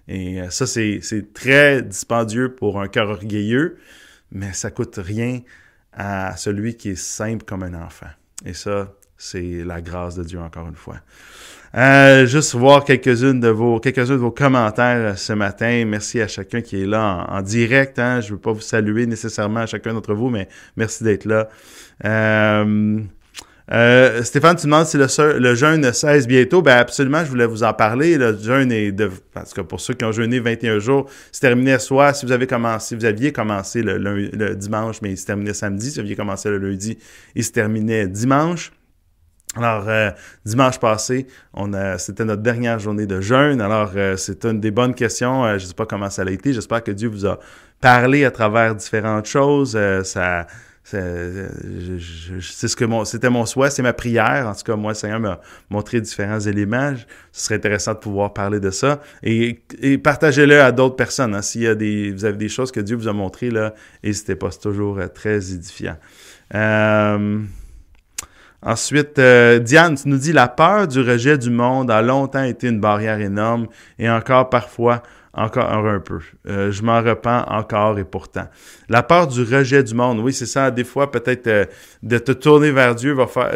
Et 0.08 0.40
euh, 0.40 0.50
ça, 0.50 0.66
c'est 0.66 1.00
très 1.34 1.82
dispendieux 1.82 2.54
pour 2.54 2.80
un 2.80 2.88
cœur 2.88 3.10
orgueilleux, 3.10 3.78
mais 4.32 4.52
ça 4.52 4.70
coûte 4.70 4.98
rien 5.02 5.40
à 5.92 6.36
celui 6.36 6.76
qui 6.76 6.90
est 6.90 6.98
simple 6.98 7.44
comme 7.44 7.62
un 7.62 7.74
enfant. 7.74 8.10
Et 8.44 8.54
ça, 8.54 8.94
c'est 9.16 9.64
la 9.64 9.80
grâce 9.80 10.14
de 10.14 10.24
Dieu 10.24 10.40
encore 10.40 10.68
une 10.68 10.76
fois. 10.76 11.00
Euh, 11.76 12.26
juste 12.26 12.56
voir 12.56 12.84
quelques-unes 12.84 13.38
de 13.38 13.46
vos 13.48 13.78
quelques-uns 13.78 14.14
de 14.14 14.20
vos 14.20 14.32
commentaires 14.32 15.12
euh, 15.12 15.14
ce 15.14 15.32
matin. 15.32 15.84
Merci 15.86 16.20
à 16.20 16.26
chacun 16.26 16.62
qui 16.62 16.82
est 16.82 16.86
là 16.86 17.26
en, 17.28 17.42
direct. 17.42 17.98
Hein. 18.00 18.20
Je 18.20 18.28
ne 18.28 18.32
veux 18.32 18.40
pas 18.40 18.50
vous 18.52 18.60
saluer 18.60 19.06
nécessairement 19.06 19.60
à 19.60 19.66
chacun 19.66 19.94
d'entre 19.94 20.14
vous, 20.14 20.30
mais 20.30 20.48
merci 20.76 21.04
d'être 21.04 21.26
là. 21.26 21.48
Euh, 22.04 23.00
euh, 23.72 24.24
Stéphane, 24.24 24.56
tu 24.56 24.66
demandes 24.66 24.86
si 24.86 24.96
le, 24.96 25.38
le, 25.38 25.54
jeûne 25.54 25.92
cesse 25.92 26.26
bientôt. 26.26 26.60
Ben 26.60 26.76
absolument, 26.76 27.24
je 27.24 27.30
voulais 27.30 27.46
vous 27.46 27.62
en 27.62 27.72
parler. 27.72 28.18
Le 28.18 28.36
jeûne 28.36 28.72
est 28.72 28.90
de, 28.90 29.08
parce 29.32 29.54
que 29.54 29.60
pour 29.60 29.80
ceux 29.80 29.94
qui 29.94 30.04
ont 30.04 30.10
jeûné 30.10 30.40
21 30.40 30.80
jours, 30.80 31.08
c'est 31.30 31.42
terminé 31.42 31.78
soit 31.78 32.12
si 32.14 32.26
vous 32.26 32.32
avez 32.32 32.48
commencé, 32.48 32.96
vous 32.96 33.04
aviez 33.04 33.32
commencé 33.32 33.82
le, 33.82 34.56
dimanche, 34.56 35.00
mais 35.02 35.12
il 35.12 35.16
se 35.16 35.26
terminait 35.26 35.54
samedi. 35.54 35.90
Si 35.90 35.94
vous 35.94 36.00
aviez 36.00 36.16
commencé 36.16 36.50
le 36.50 36.58
lundi, 36.58 36.98
il 37.36 37.44
se 37.44 37.52
terminait 37.52 38.08
dimanche. 38.08 38.72
Alors, 39.56 39.88
euh, 39.88 40.10
dimanche 40.44 40.78
passé, 40.78 41.26
on 41.54 41.72
a, 41.72 41.98
c'était 41.98 42.24
notre 42.24 42.42
dernière 42.42 42.78
journée 42.78 43.06
de 43.06 43.20
jeûne. 43.20 43.60
Alors, 43.60 43.90
euh, 43.96 44.16
c'est 44.16 44.44
une 44.44 44.60
des 44.60 44.70
bonnes 44.70 44.94
questions. 44.94 45.46
je 45.58 45.64
ne 45.64 45.68
sais 45.68 45.74
pas 45.74 45.86
comment 45.86 46.08
ça 46.08 46.22
a 46.22 46.30
été. 46.30 46.52
J'espère 46.52 46.84
que 46.84 46.92
Dieu 46.92 47.08
vous 47.08 47.26
a 47.26 47.38
parlé 47.80 48.24
à 48.24 48.30
travers 48.30 48.76
différentes 48.76 49.26
choses. 49.26 49.76
ça, 50.04 50.46
c'est 50.90 52.68
ce 52.68 52.74
que 52.74 52.84
mon, 52.84 53.04
c'était 53.04 53.30
mon 53.30 53.46
souhait, 53.46 53.70
c'est 53.70 53.82
ma 53.82 53.92
prière. 53.92 54.46
En 54.48 54.54
tout 54.54 54.64
cas, 54.64 54.76
moi, 54.76 54.92
le 54.92 54.96
Seigneur 54.96 55.20
m'a 55.20 55.40
montré 55.68 56.00
différents 56.00 56.40
éléments. 56.40 56.94
Ce 57.32 57.44
serait 57.44 57.56
intéressant 57.56 57.94
de 57.94 57.98
pouvoir 57.98 58.32
parler 58.32 58.60
de 58.60 58.70
ça. 58.70 59.00
Et, 59.22 59.60
partagez-le 60.02 60.60
à 60.60 60.72
d'autres 60.72 60.96
personnes. 60.96 61.34
Hein. 61.34 61.42
S'il 61.42 61.62
y 61.62 61.66
a 61.66 61.74
des, 61.74 62.10
vous 62.10 62.24
avez 62.24 62.36
des 62.36 62.48
choses 62.48 62.72
que 62.72 62.80
Dieu 62.80 62.96
vous 62.96 63.08
a 63.08 63.12
montrées, 63.12 63.50
là, 63.50 63.74
n'hésitez 64.02 64.34
pas. 64.34 64.50
Toujours 64.50 64.98
euh, 64.98 65.06
très 65.06 65.52
édifiant. 65.52 65.96
Euh, 66.54 67.38
ensuite, 68.62 69.18
euh, 69.18 69.58
Diane, 69.58 69.96
tu 69.96 70.08
nous 70.08 70.18
dis 70.18 70.32
la 70.32 70.48
peur 70.48 70.88
du 70.88 71.00
rejet 71.00 71.38
du 71.38 71.50
monde 71.50 71.90
a 71.90 72.02
longtemps 72.02 72.42
été 72.42 72.68
une 72.68 72.80
barrière 72.80 73.20
énorme 73.20 73.66
et 73.98 74.08
encore 74.10 74.50
parfois 74.50 75.02
encore 75.32 75.70
un 75.70 76.00
peu. 76.00 76.18
Euh, 76.48 76.72
je 76.72 76.82
m'en 76.82 77.00
repens 77.00 77.44
encore 77.46 77.98
et 77.98 78.04
pourtant. 78.04 78.48
La 78.88 79.02
peur 79.02 79.26
du 79.26 79.42
rejet 79.42 79.82
du 79.82 79.94
monde, 79.94 80.18
oui, 80.20 80.32
c'est 80.32 80.46
ça. 80.46 80.70
Des 80.70 80.84
fois, 80.84 81.10
peut-être 81.10 81.46
euh, 81.46 81.64
de 82.02 82.18
te 82.18 82.32
tourner 82.32 82.72
vers 82.72 82.94
Dieu 82.94 83.12
va 83.12 83.26
faire 83.26 83.50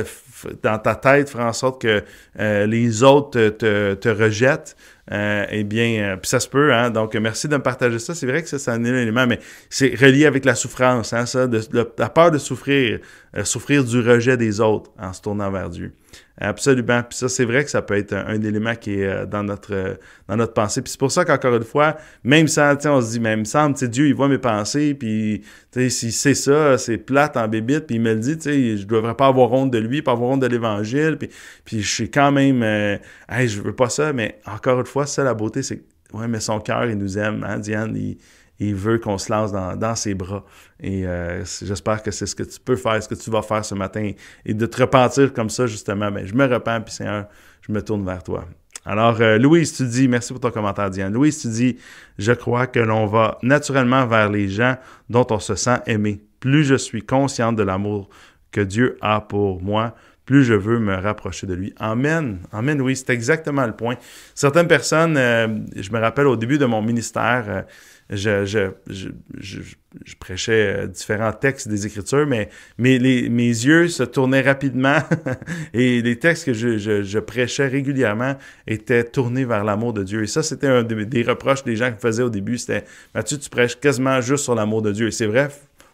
dans 0.63 0.79
ta 0.79 0.95
tête 0.95 1.31
faire 1.31 1.47
en 1.47 1.53
sorte 1.53 1.81
que 1.83 2.03
euh, 2.39 2.67
les 2.67 3.03
autres 3.03 3.49
te, 3.51 3.95
te, 3.95 4.09
rejettent. 4.09 4.77
eh 5.11 5.65
bien, 5.65 6.19
puis 6.21 6.29
ça 6.29 6.41
se 6.41 6.49
peut, 6.49 6.73
hein. 6.73 6.91
Donc, 6.91 7.15
merci 7.15 7.49
de 7.49 7.57
me 7.57 7.63
partager 7.63 7.99
ça. 7.99 8.15
C'est 8.15 8.27
vrai 8.27 8.43
que 8.43 8.49
ça, 8.49 8.59
c'est 8.59 8.71
un 8.71 8.85
élément, 8.85 9.27
mais 9.27 9.39
c'est 9.71 9.95
relié 9.95 10.27
avec 10.27 10.45
la 10.45 10.55
souffrance, 10.55 11.13
hein, 11.13 11.27
ça, 11.27 11.47
de, 11.47 11.61
la 11.99 12.09
peur 12.09 12.31
de 12.31 12.39
souffrir, 12.39 13.01
souffrir 13.45 13.85
du 13.85 14.01
rejet 14.01 14.37
des 14.37 14.61
autres 14.61 14.91
en 14.99 15.13
se 15.13 15.21
tournant 15.21 15.51
vers 15.51 15.69
Dieu. 15.69 15.93
Absolument. 16.41 17.03
Puis 17.09 17.17
ça, 17.17 17.29
c'est 17.29 17.45
vrai 17.45 17.63
que 17.63 17.71
ça 17.71 17.81
peut 17.81 17.97
être 17.97 18.13
un, 18.13 18.41
élément 18.43 18.75
qui 18.75 18.95
est 18.95 19.07
euh, 19.07 19.25
dans 19.25 19.45
notre 19.45 19.73
euh, 19.73 19.95
dans 20.27 20.37
notre 20.37 20.53
pensée. 20.53 20.83
Puis 20.83 20.91
c'est 20.91 20.99
pour 20.99 21.13
ça 21.13 21.25
qu'encore 21.25 21.55
une 21.55 21.63
fois, 21.63 21.97
même 22.25 22.49
ça, 22.49 22.77
on 22.87 23.01
se 23.01 23.13
dit, 23.13 23.21
même 23.21 23.39
il 23.39 23.41
me 23.41 23.45
semble, 23.45 23.75
Dieu, 23.89 24.09
il 24.09 24.15
voit 24.15 24.29
mes 24.29 24.39
pensées, 24.39 24.95
puis 24.95 25.43
s'il 25.73 26.13
sait 26.13 26.35
ça, 26.35 26.77
c'est 26.77 26.99
plate 26.99 27.37
en 27.37 27.47
bébite, 27.47 27.87
puis 27.87 27.97
il 27.97 28.01
me 28.01 28.15
le 28.15 28.21
dit, 28.21 28.37
je 28.43 28.85
devrais 28.85 29.15
pas 29.15 29.29
avoir 29.29 29.53
honte 29.53 29.71
de 29.71 29.79
lui, 29.79 30.03
pas 30.03 30.13
avoir 30.13 30.31
honte 30.31 30.41
de 30.41 30.47
l'Évangile, 30.47 31.17
puis, 31.19 31.31
puis 31.65 31.83
je 31.83 31.89
suis 31.89 32.11
quand 32.11 32.33
même, 32.33 32.63
euh, 32.63 32.97
hey, 33.29 33.49
je 33.49 33.61
veux 33.61 33.75
pas 33.75 33.89
ça, 33.89 34.13
mais 34.13 34.41
encore 34.47 34.81
une 34.81 34.87
fois, 34.87 35.07
ça, 35.07 35.23
la 35.23 35.35
beauté, 35.35 35.63
c'est 35.63 35.85
ouais, 36.13 36.27
mais 36.27 36.41
son 36.41 36.59
cœur, 36.59 36.87
il 36.87 36.99
nous 36.99 37.17
aime, 37.19 37.45
hein, 37.49 37.59
Diane, 37.59 37.95
il, 37.97 38.17
il 38.59 38.75
veut 38.75 38.99
qu'on 38.99 39.19
se 39.19 39.33
lance 39.33 39.53
dans, 39.53 39.95
ses 39.95 40.15
bras. 40.15 40.45
Et 40.81 41.07
euh, 41.07 41.45
j'espère 41.63 42.03
que 42.03 42.11
c'est 42.11 42.27
ce 42.27 42.35
que 42.35 42.43
tu 42.43 42.61
peux 42.61 42.77
faire, 42.77 43.03
ce 43.03 43.09
que 43.09 43.15
tu 43.15 43.31
vas 43.31 43.43
faire 43.43 43.65
ce 43.65 43.75
matin. 43.75 44.13
Et 44.45 44.55
de 44.55 44.67
te 44.67 44.81
repentir 44.81 45.33
comme 45.33 45.51
ça, 45.51 45.67
justement, 45.67 46.11
ben, 46.11 46.25
je 46.27 46.35
me 46.35 46.47
repens, 46.47 46.81
puis 46.81 46.95
Seigneur, 46.95 47.27
je 47.63 47.73
me 47.73 47.83
tourne 47.83 48.05
vers 48.05 48.23
toi. 48.23 48.45
Alors, 48.87 49.21
euh, 49.21 49.39
Louise, 49.39 49.75
tu 49.77 49.87
dis, 49.87 50.09
merci 50.09 50.33
pour 50.33 50.41
ton 50.41 50.51
commentaire, 50.51 50.91
Diane. 50.91 51.13
Louise, 51.13 51.41
tu 51.41 51.49
dis, 51.49 51.79
je 52.19 52.33
crois 52.33 52.67
que 52.67 52.81
l'on 52.81 53.07
va 53.07 53.39
naturellement 53.43 54.07
vers 54.07 54.31
les 54.31 54.49
gens 54.49 54.77
dont 55.09 55.27
on 55.31 55.39
se 55.39 55.55
sent 55.55 55.79
aimé. 55.87 56.23
Plus 56.39 56.65
je 56.65 56.75
suis 56.75 57.03
consciente 57.03 57.57
de 57.57 57.63
l'amour 57.63 58.11
que 58.53 58.61
Dieu 58.61 58.99
a 59.01 59.21
pour 59.21 59.63
moi, 59.63 59.95
plus 60.25 60.45
je 60.45 60.55
veux 60.55 60.79
me 60.79 60.95
rapprocher 60.95 61.47
de 61.47 61.55
lui. 61.55 61.75
Amen. 61.79 62.39
Amen, 62.53 62.81
oui, 62.81 62.97
c'est 62.97 63.11
exactement 63.11 63.67
le 63.67 63.75
point. 63.75 63.97
Certaines 64.35 64.69
personnes, 64.69 65.17
euh, 65.17 65.49
je 65.77 65.91
me 65.91 65.99
rappelle 65.99 66.27
au 66.27 66.37
début 66.37 66.59
de 66.59 66.65
mon 66.65 66.83
ministère, 66.83 67.65
je, 68.11 68.45
je, 68.45 68.71
je, 68.87 69.09
je, 69.39 70.15
prêchais 70.21 70.77
euh, 70.77 70.87
différents 70.87 71.33
textes 71.33 71.69
des 71.69 71.87
Écritures, 71.87 72.27
mais, 72.27 72.51
mes 72.79 72.99
yeux 73.29 73.89
se 73.89 74.03
tournaient 74.03 74.43
rapidement 74.43 74.99
et 75.75 76.03
les 76.03 76.19
textes 76.19 76.45
que 76.45 76.53
je, 76.53 77.19
prêchais 77.19 77.67
régulièrement 77.67 78.37
étaient 78.67 79.05
tournés 79.05 79.45
vers 79.45 79.65
l'amour 79.65 79.93
de 79.95 80.03
Dieu. 80.03 80.23
Et 80.23 80.27
ça, 80.27 80.43
c'était 80.43 80.67
un 80.67 80.83
des, 80.83 81.23
reproches 81.23 81.65
des 81.65 81.77
gens 81.77 81.89
qui 81.89 81.95
me 81.95 82.01
faisaient 82.01 82.23
au 82.23 82.31
début, 82.31 82.59
c'était 82.59 82.85
«Mathieu, 83.15 83.39
tu 83.39 83.49
prêches 83.49 83.79
quasiment 83.81 84.21
juste 84.21 84.45
sur 84.45 84.55
l'amour 84.55 84.83
de 84.83 84.93
Dieu.» 84.93 85.07
Et 85.09 85.11
c'est 85.11 85.27
vrai, 85.27 85.49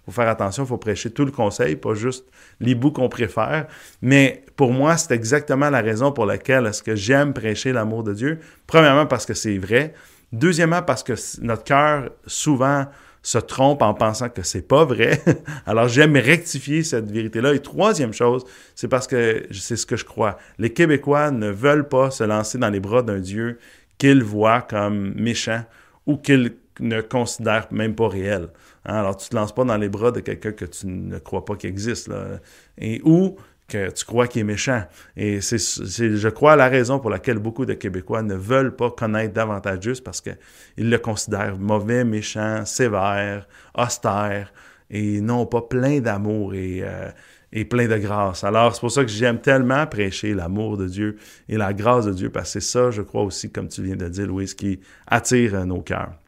faut 0.06 0.12
faire 0.12 0.28
attention, 0.28 0.64
il 0.64 0.66
faut 0.66 0.78
prêcher 0.78 1.10
tout 1.10 1.24
le 1.24 1.30
conseil, 1.30 1.76
pas 1.76 1.94
juste 1.94 2.26
les 2.60 2.78
qu'on 2.78 3.08
préfère. 3.08 3.66
Mais 4.02 4.44
pour 4.56 4.72
moi, 4.72 4.96
c'est 4.96 5.14
exactement 5.14 5.70
la 5.70 5.80
raison 5.80 6.12
pour 6.12 6.26
laquelle 6.26 6.66
est-ce 6.66 6.82
que 6.82 6.94
j'aime 6.94 7.32
prêcher 7.32 7.72
l'amour 7.72 8.02
de 8.02 8.14
Dieu. 8.14 8.38
Premièrement, 8.66 9.06
parce 9.06 9.26
que 9.26 9.34
c'est 9.34 9.58
vrai. 9.58 9.94
Deuxièmement, 10.32 10.82
parce 10.82 11.02
que 11.02 11.14
notre 11.42 11.64
cœur 11.64 12.10
souvent 12.26 12.86
se 13.22 13.38
trompe 13.38 13.82
en 13.82 13.94
pensant 13.94 14.28
que 14.28 14.42
c'est 14.42 14.66
pas 14.66 14.84
vrai. 14.84 15.20
Alors 15.66 15.88
j'aime 15.88 16.16
rectifier 16.16 16.82
cette 16.82 17.10
vérité-là. 17.10 17.54
Et 17.54 17.60
troisième 17.60 18.12
chose, 18.12 18.44
c'est 18.74 18.88
parce 18.88 19.06
que 19.06 19.46
c'est 19.52 19.76
ce 19.76 19.86
que 19.86 19.96
je 19.96 20.04
crois. 20.04 20.38
Les 20.58 20.72
Québécois 20.72 21.30
ne 21.30 21.50
veulent 21.50 21.88
pas 21.88 22.10
se 22.10 22.24
lancer 22.24 22.58
dans 22.58 22.70
les 22.70 22.80
bras 22.80 23.02
d'un 23.02 23.18
Dieu 23.18 23.58
qu'ils 23.98 24.22
voient 24.22 24.62
comme 24.62 25.12
méchant 25.14 25.64
ou 26.06 26.16
qu'ils 26.16 26.54
ne 26.80 27.02
considèrent 27.02 27.68
même 27.70 27.94
pas 27.94 28.08
réel. 28.08 28.48
Hein? 28.90 28.98
Alors 28.98 29.16
tu 29.16 29.28
te 29.28 29.36
lances 29.36 29.54
pas 29.54 29.64
dans 29.64 29.76
les 29.76 29.88
bras 29.88 30.10
de 30.10 30.20
quelqu'un 30.20 30.52
que 30.52 30.64
tu 30.64 30.86
ne 30.86 31.18
crois 31.18 31.44
pas 31.44 31.56
qu'il 31.56 31.70
existe. 31.70 32.08
Là. 32.08 32.40
Et 32.78 33.00
ou 33.04 33.36
que 33.68 33.90
tu 33.90 34.04
crois 34.04 34.26
qu'il 34.26 34.40
est 34.40 34.44
méchant. 34.44 34.82
Et 35.16 35.40
c'est, 35.40 35.58
je 35.58 36.28
crois, 36.28 36.56
la 36.56 36.68
raison 36.68 36.98
pour 36.98 37.08
laquelle 37.08 37.38
beaucoup 37.38 37.64
de 37.64 37.74
Québécois 37.74 38.22
ne 38.22 38.34
veulent 38.34 38.74
pas 38.74 38.90
connaître 38.90 39.32
davantage 39.32 39.82
juste 39.82 40.04
parce 40.04 40.20
qu'ils 40.20 40.90
le 40.90 40.98
considèrent 40.98 41.56
mauvais, 41.56 42.04
méchant, 42.04 42.64
sévère, 42.66 43.46
austère 43.78 44.52
et 44.90 45.20
non 45.20 45.46
pas 45.46 45.62
plein 45.62 46.00
d'amour 46.00 46.52
et, 46.54 46.80
euh, 46.82 47.10
et 47.52 47.64
plein 47.64 47.86
de 47.86 47.96
grâce. 47.96 48.42
Alors, 48.42 48.74
c'est 48.74 48.80
pour 48.80 48.90
ça 48.90 49.04
que 49.04 49.10
j'aime 49.10 49.38
tellement 49.38 49.86
prêcher 49.86 50.34
l'amour 50.34 50.76
de 50.76 50.88
Dieu 50.88 51.16
et 51.48 51.56
la 51.56 51.72
grâce 51.72 52.06
de 52.06 52.12
Dieu 52.12 52.30
parce 52.30 52.52
que 52.52 52.60
c'est 52.60 52.72
ça, 52.72 52.90
je 52.90 53.02
crois 53.02 53.22
aussi, 53.22 53.50
comme 53.50 53.68
tu 53.68 53.82
viens 53.82 53.96
de 53.96 54.08
dire, 54.08 54.26
Louise, 54.26 54.54
qui 54.54 54.80
attire 55.06 55.64
nos 55.64 55.80
cœurs. 55.80 56.19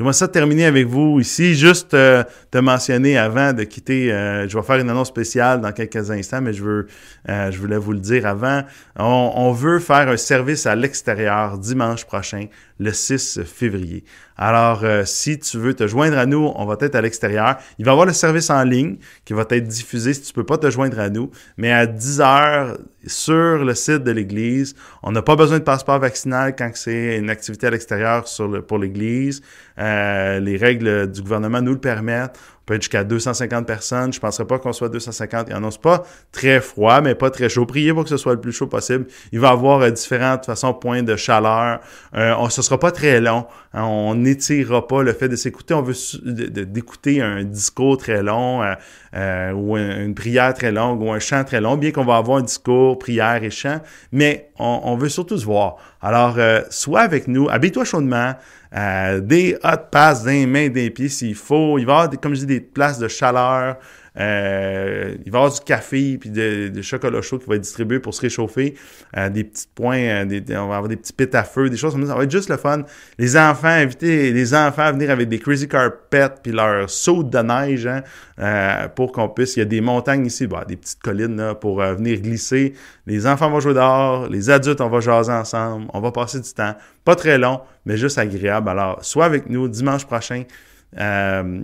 J'aimerais 0.00 0.14
ça 0.14 0.28
terminer 0.28 0.64
avec 0.64 0.86
vous 0.86 1.20
ici, 1.20 1.54
juste 1.54 1.92
euh, 1.92 2.24
te 2.50 2.56
mentionner 2.56 3.18
avant 3.18 3.52
de 3.52 3.64
quitter, 3.64 4.10
euh, 4.10 4.48
je 4.48 4.56
vais 4.56 4.64
faire 4.64 4.78
une 4.78 4.88
annonce 4.88 5.08
spéciale 5.08 5.60
dans 5.60 5.72
quelques 5.72 6.10
instants, 6.10 6.40
mais 6.40 6.54
je 6.54 6.64
veux, 6.64 6.86
euh, 7.28 7.50
je 7.50 7.58
voulais 7.58 7.76
vous 7.76 7.92
le 7.92 7.98
dire 7.98 8.26
avant. 8.26 8.62
On, 8.98 9.32
on 9.36 9.52
veut 9.52 9.78
faire 9.78 10.08
un 10.08 10.16
service 10.16 10.64
à 10.64 10.74
l'extérieur 10.74 11.58
dimanche 11.58 12.06
prochain, 12.06 12.46
le 12.80 12.92
6 12.92 13.40
février. 13.44 14.04
Alors, 14.36 14.84
euh, 14.84 15.04
si 15.04 15.38
tu 15.38 15.58
veux 15.58 15.74
te 15.74 15.86
joindre 15.86 16.16
à 16.16 16.24
nous, 16.24 16.50
on 16.56 16.64
va 16.64 16.76
être 16.80 16.94
à 16.94 17.02
l'extérieur. 17.02 17.58
Il 17.78 17.84
va 17.84 17.90
y 17.90 17.92
avoir 17.92 18.06
le 18.06 18.14
service 18.14 18.48
en 18.48 18.64
ligne 18.64 18.96
qui 19.26 19.34
va 19.34 19.44
être 19.50 19.68
diffusé 19.68 20.14
si 20.14 20.22
tu 20.22 20.32
peux 20.32 20.46
pas 20.46 20.56
te 20.56 20.70
joindre 20.70 20.98
à 20.98 21.10
nous. 21.10 21.30
Mais 21.58 21.70
à 21.70 21.86
10 21.86 22.20
heures 22.22 22.78
sur 23.06 23.64
le 23.64 23.74
site 23.74 24.02
de 24.02 24.10
l'Église, 24.10 24.74
on 25.02 25.12
n'a 25.12 25.20
pas 25.20 25.36
besoin 25.36 25.58
de 25.58 25.64
passeport 25.64 25.98
vaccinal 25.98 26.56
quand 26.56 26.70
c'est 26.74 27.18
une 27.18 27.28
activité 27.28 27.66
à 27.66 27.70
l'extérieur 27.70 28.24
pour 28.66 28.78
l'Église. 28.78 29.42
Euh, 29.78 30.40
les 30.40 30.56
règles 30.56 31.10
du 31.10 31.20
gouvernement 31.20 31.60
nous 31.60 31.72
le 31.72 31.80
permettent 31.80 32.38
peut 32.70 32.76
être 32.76 32.82
jusqu'à 32.82 33.02
250 33.02 33.66
personnes. 33.66 34.12
Je 34.12 34.18
ne 34.18 34.20
penserais 34.20 34.46
pas 34.46 34.60
qu'on 34.60 34.72
soit 34.72 34.88
250. 34.88 35.48
Il 35.48 35.54
annonce 35.54 35.76
pas 35.76 36.04
très 36.30 36.60
froid, 36.60 37.00
mais 37.00 37.16
pas 37.16 37.30
très 37.30 37.48
chaud. 37.48 37.66
Priez 37.66 37.92
pour 37.92 38.04
que 38.04 38.08
ce 38.08 38.16
soit 38.16 38.32
le 38.32 38.40
plus 38.40 38.52
chaud 38.52 38.68
possible. 38.68 39.06
Il 39.32 39.40
va 39.40 39.48
y 39.48 39.50
avoir 39.50 39.80
euh, 39.80 39.90
différentes 39.90 40.46
façons 40.46 40.72
points 40.72 41.02
de 41.02 41.16
chaleur. 41.16 41.80
Euh, 42.14 42.32
on, 42.38 42.48
ce 42.48 42.62
sera 42.62 42.78
pas 42.78 42.92
très 42.92 43.20
long. 43.20 43.46
Hein. 43.74 43.82
on 43.82 44.14
n'étirera 44.14 44.86
pas 44.86 45.02
le 45.02 45.12
fait 45.12 45.28
de 45.28 45.34
s'écouter. 45.34 45.74
On 45.74 45.82
veut 45.82 45.94
d'écouter 46.24 47.20
un 47.20 47.42
discours 47.42 47.98
très 47.98 48.22
long 48.22 48.62
euh, 48.62 48.74
euh, 49.16 49.52
ou 49.52 49.76
une, 49.76 50.14
prière 50.14 50.54
très 50.54 50.70
longue 50.70 51.02
ou 51.02 51.10
un 51.10 51.18
chant 51.18 51.42
très 51.42 51.60
long, 51.60 51.76
bien 51.76 51.90
qu'on 51.90 52.04
va 52.04 52.18
avoir 52.18 52.38
un 52.38 52.42
discours, 52.42 53.00
prière 53.00 53.42
et 53.42 53.50
chant. 53.50 53.80
Mais 54.12 54.50
on, 54.60 54.80
on 54.84 54.96
veut 54.96 55.08
surtout 55.08 55.38
se 55.38 55.44
voir. 55.44 55.76
Alors, 56.00 56.36
sois 56.70 57.00
avec 57.00 57.26
nous. 57.26 57.48
Habille-toi 57.50 57.84
chaudement. 57.84 58.34
Euh, 58.76 59.20
des 59.20 59.58
hot 59.64 59.88
passes 59.90 60.22
des 60.22 60.46
mains, 60.46 60.68
des 60.68 60.90
pieds 60.90 61.08
s'il 61.08 61.34
faut. 61.34 61.78
Il 61.78 61.86
va 61.86 61.92
y 61.92 61.96
avoir, 61.96 62.20
comme 62.20 62.34
je 62.34 62.40
dis, 62.40 62.46
des 62.46 62.60
places 62.60 62.98
de 62.98 63.08
chaleur. 63.08 63.76
Euh, 64.18 65.14
il 65.24 65.30
va 65.30 65.38
y 65.38 65.40
avoir 65.40 65.52
du 65.52 65.60
café 65.60 66.18
puis 66.18 66.30
de, 66.30 66.82
chocolat 66.82 67.22
chaud 67.22 67.38
qui 67.38 67.48
va 67.48 67.56
être 67.56 67.62
distribué 67.62 68.00
pour 68.00 68.14
se 68.14 68.20
réchauffer. 68.20 68.74
Euh, 69.16 69.28
des 69.28 69.44
petits 69.44 69.68
points, 69.74 69.98
euh, 69.98 70.40
on 70.50 70.68
va 70.68 70.76
avoir 70.76 70.88
des 70.88 70.96
petits 70.96 71.12
pits 71.12 71.28
à 71.32 71.44
feu, 71.44 71.70
des 71.70 71.76
choses 71.76 71.92
comme 71.92 72.02
ça. 72.02 72.08
Ça 72.08 72.16
va 72.16 72.24
être 72.24 72.30
juste 72.30 72.48
le 72.48 72.56
fun. 72.56 72.82
Les 73.18 73.36
enfants, 73.36 73.68
inviter 73.68 74.32
les 74.32 74.54
enfants 74.54 74.82
à 74.82 74.92
venir 74.92 75.10
avec 75.10 75.28
des 75.28 75.38
crazy 75.38 75.68
carpets 75.68 76.28
puis 76.42 76.52
leur 76.52 76.88
saut 76.90 77.22
de 77.22 77.38
neige 77.38 77.86
hein, 77.86 78.88
pour 78.94 79.12
qu'on 79.12 79.28
puisse. 79.28 79.56
Il 79.56 79.60
y 79.60 79.62
a 79.62 79.66
des 79.66 79.80
montagnes 79.80 80.26
ici, 80.26 80.46
bah, 80.46 80.64
des 80.66 80.76
petites 80.76 81.00
collines 81.00 81.36
là, 81.36 81.54
pour 81.54 81.80
venir 81.80 82.20
glisser. 82.20 82.74
Les 83.06 83.26
enfants 83.26 83.50
vont 83.50 83.60
jouer 83.60 83.74
dehors, 83.74 84.28
les 84.28 84.50
adultes, 84.50 84.80
on 84.80 84.88
va 84.88 85.00
jaser 85.00 85.32
ensemble, 85.32 85.86
on 85.92 86.00
va 86.00 86.10
passer 86.12 86.40
du 86.40 86.52
temps. 86.52 86.74
Pas 87.04 87.16
très 87.16 87.38
long, 87.38 87.60
mais 87.84 87.96
juste 87.96 88.18
agréable. 88.18 88.68
Alors, 88.68 89.04
sois 89.04 89.24
avec 89.24 89.48
nous 89.48 89.68
dimanche 89.68 90.04
prochain 90.04 90.44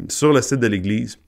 sur 0.09 0.33
le 0.33 0.43
site 0.43 0.61
de 0.61 0.67
l'Église. 0.67 1.19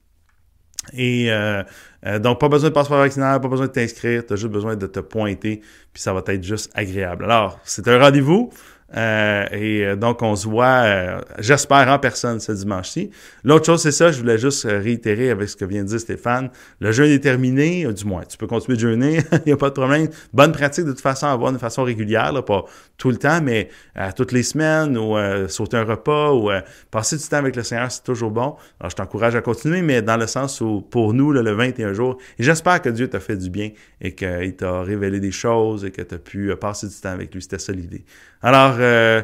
Et 0.93 1.31
euh, 1.31 1.63
euh, 2.05 2.19
donc, 2.19 2.39
pas 2.39 2.49
besoin 2.49 2.69
de 2.69 2.73
passeport 2.73 2.97
vaccinal, 2.97 3.39
pas 3.41 3.47
besoin 3.47 3.67
de 3.67 3.71
t'inscrire, 3.71 4.25
tu 4.25 4.33
as 4.33 4.35
juste 4.35 4.51
besoin 4.51 4.75
de 4.75 4.87
te 4.87 4.99
pointer, 4.99 5.61
puis 5.93 6.01
ça 6.01 6.13
va 6.13 6.23
être 6.27 6.43
juste 6.43 6.71
agréable. 6.73 7.25
Alors, 7.25 7.59
c'est 7.63 7.87
un 7.87 7.99
rendez-vous. 7.99 8.51
Euh, 8.95 9.45
et 9.51 9.85
euh, 9.85 9.95
donc, 9.95 10.21
on 10.21 10.35
se 10.35 10.47
voit, 10.47 10.83
euh, 10.83 11.21
j'espère, 11.39 11.87
en 11.89 11.99
personne 11.99 12.39
ce 12.39 12.51
dimanche-ci. 12.51 13.11
L'autre 13.43 13.65
chose, 13.65 13.81
c'est 13.81 13.91
ça, 13.91 14.11
je 14.11 14.19
voulais 14.19 14.37
juste 14.37 14.65
réitérer 14.69 15.29
avec 15.29 15.49
ce 15.49 15.55
que 15.55 15.65
vient 15.65 15.83
de 15.83 15.89
dire 15.89 15.99
Stéphane. 15.99 16.49
Le 16.79 16.91
jeûne 16.91 17.11
est 17.11 17.19
terminé, 17.19 17.91
du 17.93 18.05
moins, 18.05 18.23
tu 18.23 18.37
peux 18.37 18.47
continuer 18.47 18.77
de 18.77 18.81
jeûner, 18.81 19.19
il 19.31 19.41
n'y 19.47 19.51
a 19.51 19.57
pas 19.57 19.69
de 19.69 19.75
problème. 19.75 20.09
Bonne 20.33 20.51
pratique 20.51 20.85
de 20.85 20.91
toute 20.91 21.01
façon 21.01 21.27
à 21.27 21.31
avoir 21.31 21.51
de 21.51 21.57
façon 21.57 21.83
régulière, 21.83 22.31
là, 22.31 22.41
pas 22.41 22.65
tout 22.97 23.09
le 23.09 23.17
temps, 23.17 23.41
mais 23.41 23.69
toutes 24.15 24.31
les 24.31 24.43
semaines, 24.43 24.97
ou 24.97 25.15
sauter 25.47 25.77
un 25.77 25.83
repas, 25.83 26.33
ou 26.33 26.49
passer 26.91 27.17
du 27.17 27.23
temps 27.23 27.37
avec 27.37 27.55
le 27.55 27.63
Seigneur, 27.63 27.91
c'est 27.91 28.03
toujours 28.03 28.31
bon. 28.31 28.55
Alors, 28.79 28.89
je 28.89 28.95
t'encourage 28.95 29.35
à 29.35 29.41
continuer, 29.41 29.81
mais 29.81 30.01
dans 30.01 30.17
le 30.17 30.27
sens 30.27 30.59
où, 30.61 30.81
pour 30.81 31.13
nous, 31.13 31.31
là, 31.31 31.41
le 31.41 31.51
21 31.53 31.93
jours, 31.93 32.17
j'espère 32.37 32.81
que 32.81 32.89
Dieu 32.89 33.07
t'a 33.07 33.19
fait 33.19 33.37
du 33.37 33.49
bien 33.49 33.69
et 34.01 34.13
qu'il 34.13 34.55
t'a 34.55 34.81
révélé 34.81 35.19
des 35.19 35.31
choses 35.31 35.85
et 35.85 35.91
que 35.91 36.01
tu 36.01 36.15
as 36.15 36.17
pu 36.17 36.53
passer 36.59 36.87
du 36.87 36.95
temps 36.95 37.09
avec 37.09 37.33
lui. 37.33 37.41
C'était 37.41 37.59
ça 37.59 37.71
l'idée. 37.71 38.03
Alors, 38.41 38.78
euh, 38.79 39.21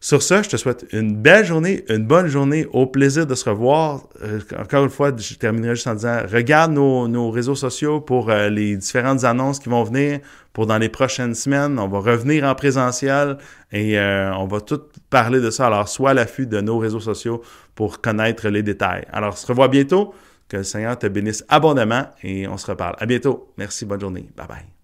sur 0.00 0.22
ça, 0.22 0.42
je 0.42 0.48
te 0.48 0.56
souhaite 0.56 0.86
une 0.92 1.16
belle 1.16 1.44
journée, 1.44 1.84
une 1.88 2.06
bonne 2.06 2.28
journée, 2.28 2.66
au 2.72 2.86
plaisir 2.86 3.26
de 3.26 3.34
se 3.34 3.48
revoir. 3.48 4.08
Euh, 4.22 4.40
encore 4.58 4.84
une 4.84 4.90
fois, 4.90 5.10
je 5.16 5.34
terminerai 5.34 5.74
juste 5.74 5.86
en 5.86 5.94
disant, 5.94 6.20
regarde 6.32 6.72
nos, 6.72 7.30
réseaux 7.30 7.54
sociaux 7.54 8.00
pour 8.00 8.30
euh, 8.30 8.48
les 8.48 8.76
différentes 8.76 9.24
annonces 9.24 9.58
qui 9.58 9.68
vont 9.68 9.82
venir 9.82 10.20
pour 10.52 10.66
dans 10.66 10.78
les 10.78 10.88
prochaines 10.88 11.34
semaines. 11.34 11.78
On 11.78 11.88
va 11.88 11.98
revenir 11.98 12.44
en 12.44 12.54
présentiel 12.54 13.38
et 13.72 13.98
on 13.98 14.46
va 14.46 14.60
tout 14.60 14.80
parler 15.10 15.40
de 15.40 15.50
ça. 15.50 15.66
Alors, 15.66 15.88
sois 15.88 16.10
à 16.10 16.14
l'affût 16.14 16.46
de 16.46 16.60
nos 16.60 16.78
réseaux 16.78 17.00
sociaux 17.00 17.42
pour 17.74 18.00
connaître 18.00 18.48
les 18.48 18.62
détails. 18.62 19.04
Alors, 19.12 19.32
on 19.32 19.36
se 19.36 19.46
revoit 19.46 19.68
bientôt. 19.68 20.14
Que 20.48 20.56
le 20.56 20.62
Seigneur 20.62 20.98
te 20.98 21.06
bénisse 21.06 21.44
abondamment 21.48 22.06
et 22.22 22.48
on 22.48 22.56
se 22.56 22.66
reparle. 22.66 22.96
À 22.98 23.06
bientôt. 23.06 23.52
Merci. 23.58 23.84
Bonne 23.84 24.00
journée. 24.00 24.30
Bye 24.34 24.46
bye. 24.48 24.77